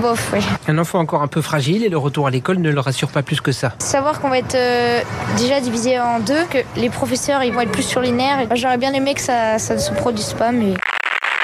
Bof, 0.00 0.30
oui. 0.32 0.40
Un 0.68 0.78
enfant 0.78 1.00
encore 1.00 1.22
un 1.22 1.28
peu 1.28 1.42
fragile 1.42 1.84
et 1.84 1.88
le 1.88 1.98
retour 1.98 2.28
à 2.28 2.30
l'école 2.30 2.58
ne 2.58 2.70
le 2.70 2.80
rassure 2.80 3.08
pas 3.08 3.22
plus 3.22 3.40
que 3.40 3.52
ça. 3.52 3.74
Savoir 3.80 4.20
qu'on 4.20 4.28
va 4.28 4.38
être 4.38 4.54
euh, 4.54 5.00
déjà 5.36 5.60
divisé 5.60 5.98
en 5.98 6.20
deux, 6.20 6.44
que 6.48 6.58
les 6.76 6.88
professeurs 6.88 7.42
ils 7.42 7.52
vont 7.52 7.60
être 7.60 7.72
plus 7.72 7.82
sur 7.82 8.00
les 8.00 8.12
nerfs. 8.12 8.46
J'aurais 8.54 8.78
bien 8.78 8.92
aimé 8.92 9.14
que 9.14 9.20
ça, 9.20 9.58
ça 9.58 9.74
ne 9.74 9.80
se 9.80 9.92
produise 9.92 10.32
pas, 10.32 10.52
mais. 10.52 10.74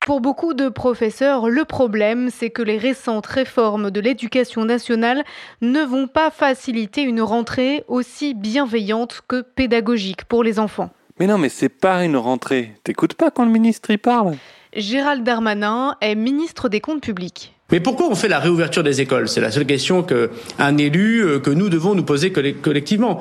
Pour 0.07 0.21
beaucoup 0.21 0.55
de 0.55 0.69
professeurs, 0.69 1.49
le 1.49 1.65
problème, 1.65 2.31
c'est 2.31 2.51
que 2.51 2.63
les 2.63 2.79
récentes 2.79 3.27
réformes 3.27 3.91
de 3.91 3.99
l'éducation 3.99 4.65
nationale 4.65 5.25
ne 5.63 5.81
vont 5.81 6.07
pas 6.07 6.31
faciliter 6.31 7.03
une 7.03 7.21
rentrée 7.21 7.83
aussi 7.89 8.33
bienveillante 8.33 9.23
que 9.27 9.43
pédagogique 9.43 10.25
pour 10.25 10.45
les 10.45 10.61
enfants. 10.61 10.91
Mais 11.19 11.27
non, 11.27 11.39
mais 11.39 11.49
c'est 11.49 11.69
pas 11.69 12.05
une 12.05 12.17
rentrée. 12.17 12.73
T'écoutes 12.85 13.15
pas 13.15 13.33
quand 13.33 13.45
le 13.45 13.51
ministre 13.51 13.91
y 13.91 13.99
parle? 13.99 14.37
Gérald 14.77 15.25
Darmanin 15.25 15.97
est 16.01 16.15
ministre 16.15 16.69
des 16.69 16.81
Comptes 16.81 17.03
publics. 17.03 17.56
Mais 17.73 17.81
pourquoi 17.81 18.07
on 18.09 18.15
fait 18.15 18.29
la 18.29 18.39
réouverture 18.39 18.85
des 18.85 19.01
écoles? 19.01 19.29
C'est 19.29 19.41
la 19.41 19.51
seule 19.51 19.67
question 19.67 20.05
que 20.05 20.31
un 20.61 20.79
élu, 20.79 21.25
euh, 21.25 21.41
que 21.41 21.51
nous 21.51 21.69
devons 21.69 21.97
nous 21.97 22.05
poser 22.05 22.31
collectivement. 22.31 23.21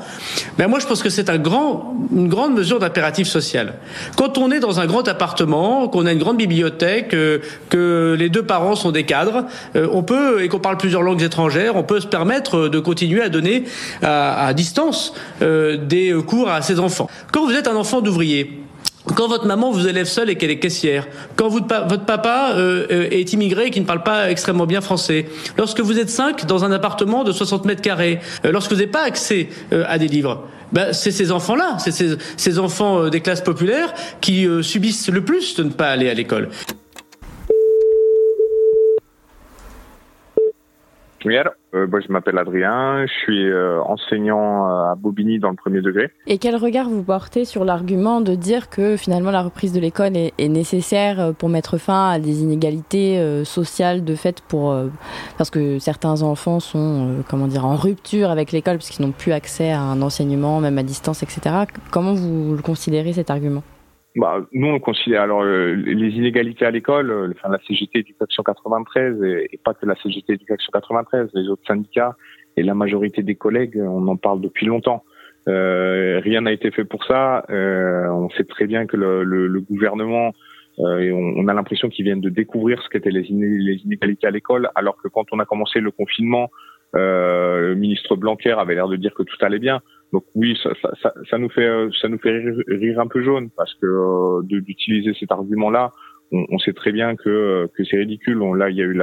Ben 0.59 0.67
moi, 0.67 0.77
je 0.77 0.85
pense 0.85 1.01
que 1.01 1.09
c'est 1.09 1.31
un 1.31 1.39
grand, 1.39 1.95
une 2.15 2.27
grande 2.27 2.53
mesure 2.53 2.77
d'impératif 2.77 3.27
social. 3.27 3.73
Quand 4.15 4.37
on 4.37 4.51
est 4.51 4.59
dans 4.59 4.79
un 4.79 4.85
grand 4.85 5.07
appartement, 5.07 5.87
qu'on 5.87 6.05
a 6.05 6.11
une 6.11 6.19
grande 6.19 6.37
bibliothèque, 6.37 7.15
euh, 7.15 7.39
que 7.69 8.15
les 8.19 8.29
deux 8.29 8.43
parents 8.43 8.75
sont 8.75 8.91
des 8.91 9.03
cadres, 9.03 9.45
euh, 9.75 9.87
on 9.91 10.03
peut 10.03 10.43
et 10.43 10.47
qu'on 10.47 10.59
parle 10.59 10.77
plusieurs 10.77 11.01
langues 11.01 11.23
étrangères, 11.23 11.75
on 11.75 11.83
peut 11.83 11.99
se 11.99 12.05
permettre 12.05 12.67
de 12.67 12.79
continuer 12.79 13.23
à 13.23 13.29
donner 13.29 13.63
à 14.03 14.53
distance 14.53 15.13
des 15.41 16.15
cours 16.27 16.49
à 16.49 16.61
ses 16.61 16.79
enfants. 16.79 17.09
Quand 17.31 17.45
vous 17.45 17.53
êtes 17.53 17.67
un 17.67 17.75
enfant 17.75 18.01
d'ouvrier, 18.01 18.65
quand 19.13 19.27
votre 19.27 19.45
maman 19.45 19.71
vous 19.71 19.87
élève 19.87 20.05
seule 20.05 20.29
et 20.29 20.35
qu'elle 20.35 20.49
est 20.51 20.59
caissière, 20.59 21.07
quand 21.35 21.49
votre 21.49 22.05
papa 22.05 22.53
euh, 22.55 22.87
euh, 22.91 23.07
est 23.11 23.33
immigré 23.33 23.67
et 23.67 23.71
qui 23.71 23.79
ne 23.79 23.85
parle 23.85 24.03
pas 24.03 24.31
extrêmement 24.31 24.65
bien 24.65 24.81
français, 24.81 25.27
lorsque 25.57 25.79
vous 25.79 25.99
êtes 25.99 26.09
cinq 26.09 26.45
dans 26.45 26.65
un 26.65 26.71
appartement 26.71 27.23
de 27.23 27.31
60 27.31 27.65
mètres 27.65 27.81
carrés, 27.81 28.19
euh, 28.45 28.51
lorsque 28.51 28.71
vous 28.71 28.77
n'avez 28.77 28.91
pas 28.91 29.03
accès 29.03 29.49
à 29.71 29.97
des 29.97 30.07
livres, 30.07 30.47
ben, 30.71 30.91
c'est 30.93 31.11
ces 31.11 31.31
enfants-là, 31.31 31.77
c'est 31.79 31.91
ces, 31.91 32.15
ces, 32.37 32.59
enfants 32.59 33.09
des 33.09 33.21
classes 33.21 33.41
populaires 33.41 33.93
qui 34.21 34.47
subissent 34.61 35.09
le 35.09 35.23
plus 35.23 35.55
de 35.55 35.63
ne 35.63 35.69
pas 35.69 35.89
aller 35.89 36.09
à 36.09 36.13
l'école. 36.13 36.49
Oui, 41.23 41.37
alors, 41.37 41.53
euh, 41.75 41.87
je 42.05 42.11
m'appelle 42.11 42.37
Adrien, 42.37 43.05
je 43.05 43.11
suis 43.11 43.49
euh, 43.49 43.81
enseignant 43.81 44.69
euh, 44.69 44.91
à 44.91 44.95
Bobigny 44.95 45.39
dans 45.39 45.49
le 45.49 45.55
premier 45.55 45.81
degré. 45.81 46.09
Et 46.27 46.37
quel 46.37 46.55
regard 46.55 46.89
vous 46.89 47.03
portez 47.03 47.45
sur 47.45 47.65
l'argument 47.65 48.21
de 48.21 48.35
dire 48.35 48.69
que 48.69 48.97
finalement 48.97 49.31
la 49.31 49.41
reprise 49.41 49.73
de 49.73 49.79
l'école 49.79 50.15
est, 50.15 50.33
nécessaire 50.47 51.33
pour 51.37 51.49
mettre 51.49 51.77
fin 51.77 52.11
à 52.11 52.19
des 52.19 52.41
inégalités 52.41 53.43
sociales 53.43 54.03
de 54.05 54.15
fait 54.15 54.41
pour 54.47 54.75
parce 55.37 55.49
que 55.49 55.79
certains 55.79 56.21
enfants 56.21 56.59
sont 56.59 57.23
comment 57.29 57.47
dire 57.47 57.65
en 57.65 57.75
rupture 57.75 58.29
avec 58.29 58.51
l'école 58.51 58.77
puisqu'ils 58.77 59.01
n'ont 59.01 59.11
plus 59.11 59.31
accès 59.31 59.71
à 59.71 59.81
un 59.81 60.01
enseignement 60.01 60.61
même 60.61 60.77
à 60.77 60.83
distance 60.83 61.23
etc. 61.23 61.65
Comment 61.91 62.13
vous 62.13 62.57
considérez 62.63 63.13
cet 63.13 63.29
argument? 63.29 63.63
Bah, 64.15 64.45
nous, 64.53 64.67
on 64.67 64.79
considère 64.79 65.23
alors 65.23 65.43
euh, 65.43 65.73
les 65.75 66.09
inégalités 66.09 66.65
à 66.65 66.71
l'école, 66.71 67.11
euh, 67.11 67.33
enfin, 67.35 67.49
la 67.49 67.59
CGT 67.67 67.99
Éducation 67.99 68.43
93 68.43 69.21
et, 69.23 69.47
et, 69.51 69.57
pas 69.57 69.73
que 69.73 69.85
la 69.85 69.95
CGT 69.95 70.33
Éducation 70.33 70.71
93, 70.71 71.29
les 71.33 71.49
autres 71.49 71.65
syndicats 71.67 72.15
et 72.57 72.63
la 72.63 72.73
majorité 72.73 73.23
des 73.23 73.35
collègues, 73.35 73.77
on 73.77 74.07
en 74.07 74.15
parle 74.15 74.41
depuis 74.41 74.65
longtemps. 74.65 75.03
Euh, 75.47 76.19
rien 76.23 76.41
n'a 76.41 76.51
été 76.51 76.71
fait 76.71 76.85
pour 76.85 77.03
ça. 77.03 77.45
Euh, 77.49 78.07
on 78.09 78.29
sait 78.31 78.45
très 78.45 78.65
bien 78.65 78.87
que 78.87 78.97
le, 78.97 79.23
le, 79.23 79.47
le 79.47 79.61
gouvernement, 79.61 80.33
euh, 80.79 81.11
on, 81.11 81.47
a 81.47 81.53
l'impression 81.53 81.89
qu'ils 81.89 82.05
viennent 82.05 82.21
de 82.21 82.29
découvrir 82.29 82.81
ce 82.81 82.89
qu'étaient 82.89 83.11
les, 83.11 83.21
les, 83.29 83.75
inégalités 83.83 84.27
à 84.27 84.31
l'école, 84.31 84.69
alors 84.75 84.97
que 84.97 85.07
quand 85.07 85.25
on 85.31 85.39
a 85.39 85.45
commencé 85.45 85.79
le 85.79 85.91
confinement, 85.91 86.49
le 86.93 87.73
ministre 87.75 88.15
Blanquer 88.15 88.51
avait 88.51 88.75
l'air 88.75 88.87
de 88.87 88.95
dire 88.95 89.13
que 89.13 89.23
tout 89.23 89.35
allait 89.41 89.59
bien. 89.59 89.81
Donc 90.15 90.23
oui, 90.33 90.57
ça, 90.63 91.37
nous 91.37 91.49
fait 91.49 91.69
ça 91.99 92.07
nous 92.07 92.19
fait 92.19 92.41
rire, 92.69 93.01
un 93.01 93.07
peu 93.07 93.21
jaune 93.21 93.49
parce 93.49 93.73
que 93.73 93.85
euh, 93.85 94.41
d'utiliser 94.43 95.13
cet 95.19 95.29
argument-là, 95.29 95.91
on, 96.31 96.57
sait 96.57 96.71
très 96.71 96.93
bien 96.93 97.17
que 97.17 97.69
que 97.75 97.83
c'est 97.83 97.97
ridicule. 97.97 98.39
Là, 98.55 98.69
il 98.69 98.77
y 98.77 98.81
a 98.81 98.85
eu 98.85 98.97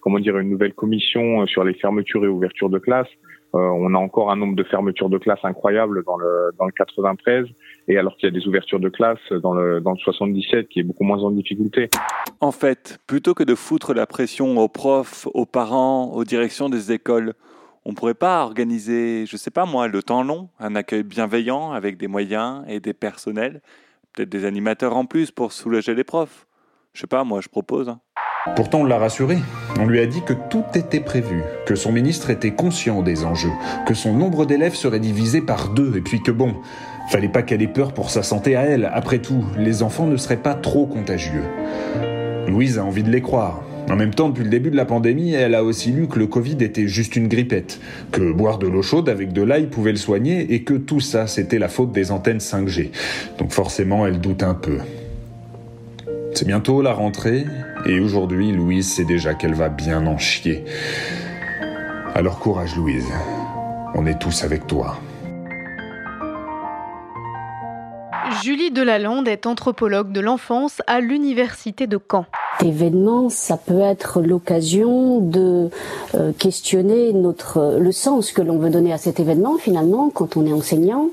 comment 0.00 0.18
dire 0.18 0.36
une 0.38 0.50
nouvelle 0.50 0.74
commission 0.74 1.46
sur 1.46 1.62
les 1.62 1.74
fermetures 1.74 2.24
et 2.24 2.28
ouvertures 2.28 2.68
de 2.68 2.80
classes. 2.80 3.06
Euh, 3.54 3.58
on 3.60 3.94
a 3.94 3.98
encore 3.98 4.32
un 4.32 4.36
nombre 4.36 4.56
de 4.56 4.64
fermetures 4.64 5.08
de 5.08 5.18
classes 5.18 5.44
incroyable 5.44 6.02
dans 6.04 6.16
le 6.16 6.50
dans 6.58 6.64
le 6.64 6.72
93 6.72 7.46
et 7.86 7.96
alors 7.96 8.16
qu'il 8.16 8.28
y 8.28 8.36
a 8.36 8.36
des 8.36 8.48
ouvertures 8.48 8.80
de 8.80 8.88
classes 8.88 9.32
dans 9.44 9.54
le 9.54 9.80
dans 9.80 9.92
le 9.92 9.98
77 9.98 10.68
qui 10.68 10.80
est 10.80 10.82
beaucoup 10.82 11.04
moins 11.04 11.22
en 11.22 11.30
difficulté. 11.30 11.90
En 12.40 12.50
fait, 12.50 12.98
plutôt 13.06 13.34
que 13.34 13.44
de 13.44 13.54
foutre 13.54 13.94
la 13.94 14.06
pression 14.06 14.58
aux 14.58 14.68
profs, 14.68 15.28
aux 15.32 15.46
parents, 15.46 16.10
aux 16.12 16.24
directions 16.24 16.68
des 16.68 16.90
écoles, 16.90 17.34
on 17.84 17.94
pourrait 17.94 18.14
pas 18.14 18.42
organiser, 18.42 19.24
je 19.26 19.36
sais 19.36 19.50
pas 19.50 19.64
moi, 19.64 19.88
le 19.88 20.02
temps 20.02 20.22
long, 20.22 20.48
un 20.58 20.74
accueil 20.74 21.02
bienveillant 21.02 21.72
avec 21.72 21.96
des 21.96 22.08
moyens 22.08 22.62
et 22.68 22.80
des 22.80 22.92
personnels, 22.92 23.62
peut-être 24.12 24.28
des 24.28 24.44
animateurs 24.44 24.96
en 24.96 25.06
plus 25.06 25.30
pour 25.30 25.52
soulager 25.52 25.94
les 25.94 26.04
profs. 26.04 26.46
Je 26.92 27.00
sais 27.00 27.06
pas, 27.06 27.24
moi 27.24 27.40
je 27.40 27.48
propose. 27.48 27.88
Hein. 27.88 28.00
Pourtant, 28.56 28.80
on 28.80 28.84
l'a 28.84 28.98
rassuré. 28.98 29.38
On 29.78 29.86
lui 29.86 30.00
a 30.00 30.06
dit 30.06 30.22
que 30.22 30.32
tout 30.32 30.64
était 30.74 31.00
prévu, 31.00 31.42
que 31.66 31.74
son 31.74 31.92
ministre 31.92 32.30
était 32.30 32.54
conscient 32.54 33.02
des 33.02 33.24
enjeux, 33.24 33.52
que 33.86 33.94
son 33.94 34.14
nombre 34.14 34.46
d'élèves 34.46 34.74
serait 34.74 34.98
divisé 34.98 35.42
par 35.42 35.68
deux, 35.68 35.96
et 35.96 36.00
puis 36.00 36.22
que 36.22 36.30
bon, 36.30 36.56
fallait 37.10 37.28
pas 37.28 37.42
qu'elle 37.42 37.60
ait 37.60 37.68
peur 37.68 37.92
pour 37.92 38.08
sa 38.08 38.22
santé 38.22 38.56
à 38.56 38.62
elle. 38.62 38.90
Après 38.92 39.18
tout, 39.18 39.44
les 39.58 39.82
enfants 39.82 40.06
ne 40.06 40.16
seraient 40.16 40.42
pas 40.42 40.54
trop 40.54 40.86
contagieux. 40.86 41.44
Louise 42.48 42.78
a 42.78 42.84
envie 42.84 43.02
de 43.02 43.10
les 43.10 43.20
croire. 43.20 43.62
En 43.90 43.96
même 43.96 44.14
temps, 44.14 44.28
depuis 44.28 44.44
le 44.44 44.50
début 44.50 44.70
de 44.70 44.76
la 44.76 44.84
pandémie, 44.84 45.34
elle 45.34 45.54
a 45.56 45.64
aussi 45.64 45.90
lu 45.90 46.06
que 46.06 46.20
le 46.20 46.28
Covid 46.28 46.56
était 46.60 46.86
juste 46.86 47.16
une 47.16 47.26
grippette, 47.26 47.80
que 48.12 48.32
boire 48.32 48.58
de 48.58 48.68
l'eau 48.68 48.82
chaude 48.82 49.08
avec 49.08 49.32
de 49.32 49.42
l'ail 49.42 49.66
pouvait 49.66 49.90
le 49.90 49.98
soigner 49.98 50.54
et 50.54 50.62
que 50.62 50.74
tout 50.74 51.00
ça, 51.00 51.26
c'était 51.26 51.58
la 51.58 51.68
faute 51.68 51.90
des 51.90 52.12
antennes 52.12 52.38
5G. 52.38 52.90
Donc 53.38 53.50
forcément, 53.50 54.06
elle 54.06 54.20
doute 54.20 54.44
un 54.44 54.54
peu. 54.54 54.78
C'est 56.34 56.46
bientôt 56.46 56.82
la 56.82 56.92
rentrée, 56.92 57.44
et 57.84 57.98
aujourd'hui, 57.98 58.52
Louise 58.52 58.88
sait 58.88 59.04
déjà 59.04 59.34
qu'elle 59.34 59.54
va 59.54 59.68
bien 59.68 60.06
en 60.06 60.18
chier. 60.18 60.64
Alors 62.14 62.38
courage, 62.38 62.76
Louise. 62.76 63.06
On 63.94 64.06
est 64.06 64.20
tous 64.20 64.44
avec 64.44 64.68
toi. 64.68 65.00
Julie 68.42 68.70
Delalande 68.70 69.28
est 69.28 69.46
anthropologue 69.46 70.12
de 70.12 70.20
l'enfance 70.20 70.80
à 70.86 71.00
l'université 71.00 71.86
de 71.86 71.98
Caen. 71.98 72.24
Événement, 72.64 73.28
ça 73.28 73.56
peut 73.56 73.80
être 73.80 74.20
l'occasion 74.20 75.18
de 75.18 75.70
euh, 76.14 76.32
questionner 76.38 77.12
notre 77.12 77.78
le 77.78 77.92
sens 77.92 78.32
que 78.32 78.42
l'on 78.42 78.58
veut 78.58 78.70
donner 78.70 78.92
à 78.92 78.98
cet 78.98 79.18
événement 79.18 79.56
finalement 79.56 80.10
quand 80.10 80.36
on 80.36 80.46
est 80.46 80.52
enseignant 80.52 81.08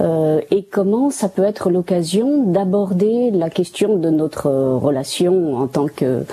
euh, 0.00 0.40
et 0.50 0.62
comment 0.62 1.10
ça 1.10 1.28
peut 1.28 1.44
être 1.44 1.70
l'occasion 1.70 2.44
d'aborder 2.44 3.30
la 3.30 3.50
question 3.50 3.96
de 3.96 4.10
notre 4.10 4.48
relation 4.48 5.56
en 5.56 5.66
tant 5.66 5.88
que 5.88 6.24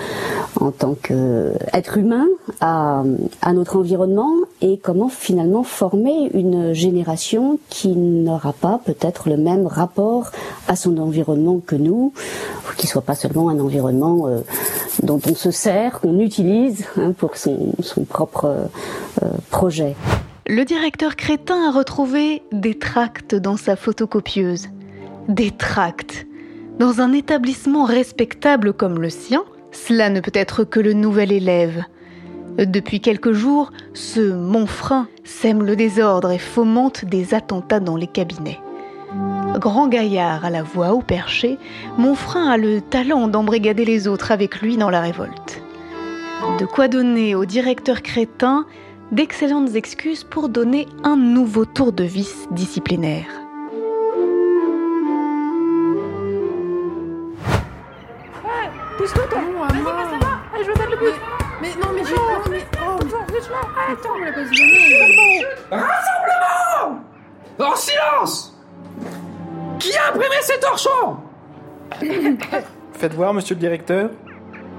en 0.60 0.70
tant 0.70 0.94
que 0.94 1.52
être 1.74 1.98
humain 1.98 2.26
à, 2.60 3.02
à 3.42 3.52
notre 3.52 3.76
environnement 3.76 4.32
et 4.62 4.78
comment 4.78 5.08
finalement 5.08 5.62
former 5.62 6.30
une 6.32 6.72
génération 6.72 7.58
qui 7.68 7.88
n'aura 7.88 8.52
pas 8.52 8.80
peut-être 8.84 9.28
le 9.28 9.36
même 9.36 9.66
rapport 9.66 10.30
à 10.66 10.76
son 10.76 10.96
environnement 10.98 11.60
que 11.64 11.76
nous, 11.76 12.12
qui 12.76 12.86
soit 12.86 13.02
pas 13.02 13.14
seulement 13.14 13.48
un 13.48 13.58
environnement 13.60 14.28
euh, 14.28 14.40
dont 15.02 15.20
on 15.28 15.34
se 15.34 15.50
sert, 15.50 16.00
qu'on 16.00 16.20
utilise 16.20 16.86
hein, 16.96 17.12
pour 17.12 17.36
son, 17.36 17.74
propre 18.08 18.46
euh, 19.22 19.28
projet. 19.50 19.94
Le 20.46 20.64
directeur 20.64 21.16
Crétin 21.16 21.68
a 21.68 21.72
retrouvé 21.72 22.42
des 22.52 22.78
tracts 22.78 23.34
dans 23.34 23.56
sa 23.56 23.76
photocopieuse. 23.76 24.68
Des 25.28 25.50
tracts. 25.50 26.26
Dans 26.78 27.00
un 27.00 27.12
établissement 27.12 27.84
respectable 27.84 28.72
comme 28.72 29.00
le 29.00 29.10
sien, 29.10 29.44
cela 29.72 30.08
ne 30.08 30.20
peut 30.20 30.32
être 30.34 30.64
que 30.64 30.78
le 30.78 30.92
nouvel 30.92 31.32
élève. 31.32 31.82
Depuis 32.58 33.00
quelques 33.00 33.32
jours, 33.32 33.70
ce 33.92 34.32
Monfrein 34.32 35.08
sème 35.24 35.62
le 35.62 35.76
désordre 35.76 36.30
et 36.30 36.38
fomente 36.38 37.04
des 37.04 37.34
attentats 37.34 37.80
dans 37.80 37.96
les 37.96 38.06
cabinets. 38.06 38.58
Grand 39.58 39.88
gaillard 39.88 40.44
à 40.44 40.50
la 40.50 40.62
voix 40.62 40.94
haut 40.94 41.02
perché, 41.02 41.58
Monfrein 41.98 42.48
a 42.48 42.56
le 42.56 42.80
talent 42.80 43.28
d'embrigader 43.28 43.84
les 43.84 44.08
autres 44.08 44.32
avec 44.32 44.62
lui 44.62 44.78
dans 44.78 44.88
la 44.88 45.02
révolte. 45.02 45.60
De 46.58 46.64
quoi 46.64 46.88
donner 46.88 47.34
au 47.34 47.44
directeur 47.44 48.00
crétin 48.00 48.64
d'excellentes 49.12 49.74
excuses 49.74 50.24
pour 50.24 50.48
donner 50.48 50.88
un 51.04 51.16
nouveau 51.16 51.66
tour 51.66 51.92
de 51.92 52.04
vis 52.04 52.48
disciplinaire. 52.52 53.26
Rassemblement 65.70 67.00
En 67.58 67.76
silence 67.76 68.52
qui 69.78 69.96
a 69.96 70.08
imprimé 70.08 70.36
ces 70.42 70.58
torchons 70.58 71.16
Faites 72.92 73.14
voir, 73.14 73.34
monsieur 73.34 73.54
le 73.54 73.60
directeur. 73.60 74.10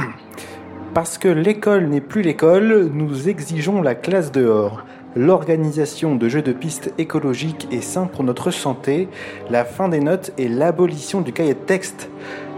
Parce 0.95 1.19
que 1.19 1.29
l'école 1.29 1.87
n'est 1.87 2.01
plus 2.01 2.23
l'école, 2.23 2.91
nous 2.93 3.29
exigeons 3.29 3.83
la 3.83 3.95
classe 3.95 4.33
dehors. 4.33 4.85
L'organisation 5.17 6.17
de 6.17 6.29
jeux 6.29 6.43
de 6.43 6.53
pistes 6.53 6.93
écologiques 6.99 7.69
et 7.71 7.81
sains 7.81 8.07
pour 8.07 8.25
notre 8.25 8.51
santé, 8.51 9.09
la 9.49 9.65
fin 9.65 9.89
des 9.89 10.01
notes 10.01 10.33
et 10.39 10.49
l'abolition 10.49 11.21
du 11.21 11.33
cahier 11.33 11.55
de 11.55 11.61
texte. 11.61 12.09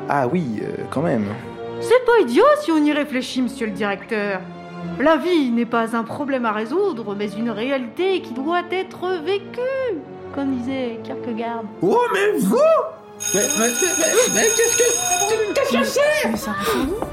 Ah 0.09 0.27
oui, 0.27 0.61
euh, 0.63 0.85
quand 0.91 1.03
même. 1.03 1.27
C'est 1.89 2.05
pas 2.05 2.19
idiot 2.21 2.45
si 2.63 2.73
on 2.73 2.85
y 2.85 2.93
réfléchit, 2.93 3.43
monsieur 3.43 3.67
le 3.67 3.73
directeur. 3.73 4.41
La 4.99 5.17
vie 5.17 5.51
n'est 5.51 5.67
pas 5.67 5.95
un 5.97 6.03
problème 6.03 6.45
à 6.45 6.51
résoudre, 6.51 7.15
mais 7.15 7.31
une 7.31 7.51
réalité 7.51 8.23
qui 8.23 8.35
doit 8.35 8.63
être 8.73 9.23
vécue 9.25 9.61
comme 10.35 10.57
disait 10.57 10.99
Kierkegaard. 11.05 11.63
Oh, 11.83 12.01
mais 12.13 12.33
vous! 12.41 12.57
Mais, 13.35 13.41
mais, 13.59 13.69
mais, 13.69 14.13
mais 14.35 14.47
qu'est-ce 14.57 14.77
que. 14.77 14.83
Qu'est-ce 15.55 15.73
que 15.79 15.85
c'est? 15.85 16.29
Mais 16.29 16.37
ça 16.37 16.55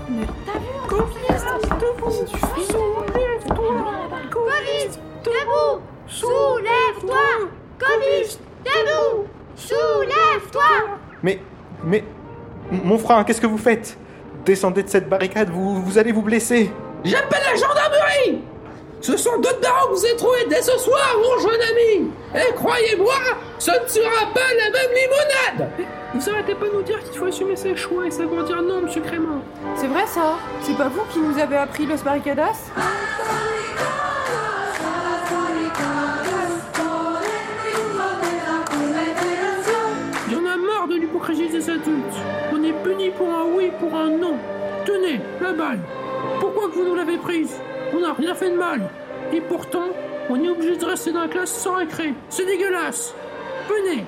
Mais 0.09 0.25
t'as 0.45 0.59
vu 0.59 0.65
Coviste, 0.89 1.47
debout. 5.29 5.81
Soulève-toi 6.07 7.25
Coviste, 7.79 8.41
debout. 8.65 9.27
Soulève-toi 9.55 10.71
Mais, 11.21 11.39
mais, 11.83 12.03
mon 12.71 12.97
frère, 12.97 13.23
qu'est-ce 13.23 13.39
que 13.39 13.47
vous 13.47 13.57
faites? 13.57 13.97
Descendez 14.45 14.83
de 14.83 14.89
cette 14.89 15.07
barricade, 15.07 15.49
vous, 15.49 15.81
vous 15.81 15.97
allez 15.97 16.11
vous 16.11 16.21
blesser. 16.21 16.69
J'appelle 17.05 17.41
la 17.49 17.55
gendarmerie 17.55 18.41
Ce 19.01 19.15
sont 19.15 19.37
d'autres 19.39 19.59
darons 19.61 19.87
que 19.89 19.93
vous 19.95 20.05
avez 20.05 20.15
trouvés 20.17 20.45
dès 20.49 20.61
ce 20.61 20.77
soir, 20.77 21.15
mon 21.17 21.39
jeune 21.41 21.61
ami 21.61 22.09
Et 22.35 22.53
croyez-moi, 22.53 23.13
ce 23.59 23.71
ne 23.71 23.87
sera 23.87 24.25
pas 24.33 24.39
la 24.57 24.69
même 24.71 24.91
limonade 24.95 25.69
Vous 26.13 26.29
arrêtez 26.29 26.55
pas 26.55 26.67
de 26.67 26.73
nous 26.73 26.81
dire 26.81 27.01
qu'il 27.03 27.17
faut 27.19 27.25
assumer 27.25 27.55
ses 27.55 27.75
choix 27.75 28.05
et 28.05 28.11
savoir 28.11 28.43
dire 28.45 28.61
non, 28.61 28.81
monsieur 28.81 29.01
Crément. 29.01 29.41
C'est 29.75 29.87
vrai 29.87 30.05
ça 30.07 30.37
C'est 30.61 30.77
pas 30.77 30.87
vous 30.89 31.03
qui 31.11 31.19
nous 31.19 31.37
avez 31.37 31.57
appris 31.57 31.85
Los 31.85 31.97
Barricadas 32.03 32.71
Il 40.27 40.33
y 40.33 40.35
en 40.35 40.45
a 40.45 40.57
marre 40.57 40.87
de 40.87 40.95
l'hypocrisie 40.95 41.49
des 41.49 41.69
adultes. 41.69 42.15
On 42.63 42.65
est 42.65 42.83
puni 42.83 43.09
pour 43.09 43.27
un 43.27 43.43
oui, 43.53 43.71
pour 43.77 43.93
un 43.93 44.09
non. 44.09 44.35
Tenez, 44.85 45.19
la 45.41 45.51
balle. 45.51 45.79
Pourquoi 46.39 46.69
que 46.69 46.75
vous 46.75 46.85
nous 46.85 46.95
l'avez 46.95 47.17
prise? 47.17 47.59
On 47.93 47.99
n'a 47.99 48.13
rien 48.13 48.33
fait 48.33 48.51
de 48.51 48.55
mal. 48.55 48.89
Et 49.33 49.41
pourtant, 49.41 49.89
on 50.29 50.41
est 50.41 50.47
obligé 50.47 50.77
de 50.77 50.85
rester 50.85 51.11
dans 51.11 51.23
la 51.23 51.27
classe 51.27 51.51
sans 51.51 51.73
récré. 51.73 52.13
C'est 52.29 52.45
dégueulasse. 52.45 53.13
Venez, 53.67 54.05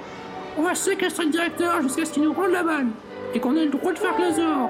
on 0.58 0.62
va 0.62 0.74
séquestrer 0.74 1.26
le 1.26 1.32
directeur 1.32 1.82
jusqu'à 1.82 2.06
ce 2.06 2.14
qu'il 2.14 2.24
nous 2.24 2.32
rende 2.32 2.52
la 2.52 2.64
balle. 2.64 2.88
Et 3.34 3.42
qu'on 3.42 3.58
ait 3.58 3.66
le 3.66 3.72
droit 3.72 3.92
de 3.92 4.00
faire 4.00 4.18
les 4.18 4.40
ors. 4.40 4.70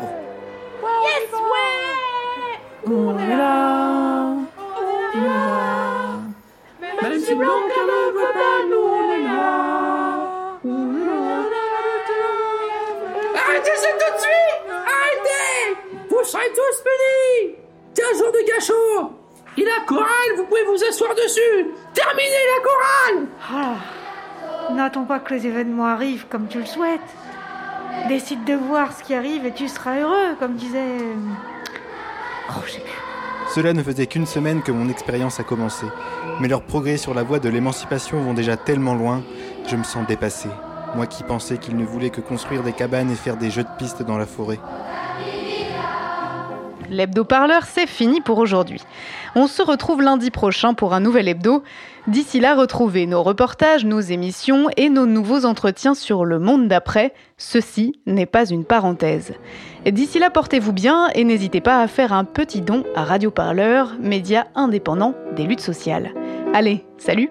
Yes, 1.03 1.31
ouais 1.31 2.91
On 2.91 3.19
est 3.19 3.37
là 3.37 4.35
On 5.13 5.19
est 5.19 5.27
là 5.27 6.21
Même 7.03 7.19
si 7.19 7.35
Blanca 7.35 7.81
ne 7.85 8.11
veut 8.13 8.33
pas, 8.33 8.65
nous 8.67 8.74
serez 16.25 16.49
tous 16.53 16.83
punis 16.83 17.55
15 17.95 18.17
jours 18.19 18.31
de 18.31 18.47
cachot 18.47 19.11
Et 19.57 19.63
la 19.63 19.85
chorale, 19.87 20.35
vous 20.37 20.45
pouvez 20.45 20.63
vous 20.65 20.83
asseoir 20.83 21.13
dessus 21.15 21.67
Terminez 21.93 22.45
la 22.55 22.63
chorale 22.63 23.27
Ah, 23.53 24.73
N'attends 24.73 25.05
pas 25.05 25.19
que 25.19 25.33
les 25.33 25.45
événements 25.47 25.85
arrivent 25.87 26.25
comme 26.29 26.47
tu 26.47 26.59
le 26.59 26.65
souhaites. 26.65 26.99
Décide 28.09 28.43
de 28.45 28.53
voir 28.55 28.91
ce 28.97 29.03
qui 29.03 29.13
arrive 29.13 29.45
et 29.45 29.51
tu 29.53 29.67
seras 29.67 29.99
heureux, 29.99 30.35
comme 30.39 30.55
disait. 30.55 30.79
euh, 30.79 31.13
Oh, 32.49 32.61
je 32.65 32.71
sais 32.73 32.79
plus. 32.79 32.91
Cela 33.53 33.73
ne 33.73 33.83
faisait 33.83 34.07
qu'une 34.07 34.25
semaine 34.25 34.61
que 34.63 34.71
mon 34.71 34.89
expérience 34.89 35.39
a 35.39 35.43
commencé, 35.43 35.85
mais 36.41 36.47
leurs 36.47 36.63
progrès 36.63 36.97
sur 36.97 37.13
la 37.13 37.21
voie 37.23 37.39
de 37.39 37.47
l'émancipation 37.47 38.19
vont 38.19 38.33
déjà 38.33 38.57
tellement 38.57 38.95
loin, 38.95 39.21
je 39.67 39.75
me 39.75 39.83
sens 39.83 40.05
dépassé. 40.07 40.49
Moi 40.95 41.05
qui 41.05 41.23
pensais 41.23 41.57
qu'ils 41.57 41.77
ne 41.77 41.85
voulaient 41.85 42.09
que 42.09 42.21
construire 42.21 42.63
des 42.63 42.73
cabanes 42.73 43.11
et 43.11 43.15
faire 43.15 43.37
des 43.37 43.51
jeux 43.51 43.63
de 43.63 43.77
pistes 43.77 44.01
dans 44.03 44.17
la 44.17 44.25
forêt. 44.25 44.59
L'hebdo-parleur, 46.95 47.63
c'est 47.65 47.87
fini 47.87 48.21
pour 48.21 48.37
aujourd'hui. 48.37 48.81
On 49.35 49.47
se 49.47 49.61
retrouve 49.61 50.01
lundi 50.01 50.31
prochain 50.31 50.73
pour 50.73 50.93
un 50.93 51.01
nouvel 51.01 51.27
hebdo. 51.27 51.61
D'ici 52.07 52.39
là, 52.39 52.55
retrouvez 52.55 53.05
nos 53.05 53.21
reportages, 53.21 53.83
nos 53.83 53.99
émissions 53.99 54.69
et 54.77 54.89
nos 54.89 55.05
nouveaux 55.05 55.43
entretiens 55.43 55.93
sur 55.93 56.23
le 56.23 56.39
monde 56.39 56.69
d'après. 56.69 57.13
Ceci 57.37 57.99
n'est 58.05 58.25
pas 58.25 58.49
une 58.49 58.63
parenthèse. 58.63 59.33
D'ici 59.85 60.19
là, 60.19 60.29
portez-vous 60.29 60.71
bien 60.71 61.09
et 61.15 61.25
n'hésitez 61.25 61.59
pas 61.59 61.81
à 61.81 61.87
faire 61.87 62.13
un 62.13 62.23
petit 62.23 62.61
don 62.61 62.85
à 62.95 63.03
Radio 63.03 63.29
Parleur, 63.29 63.95
média 63.99 64.47
indépendant 64.55 65.15
des 65.35 65.43
luttes 65.43 65.59
sociales. 65.59 66.13
Allez, 66.53 66.85
salut 66.97 67.29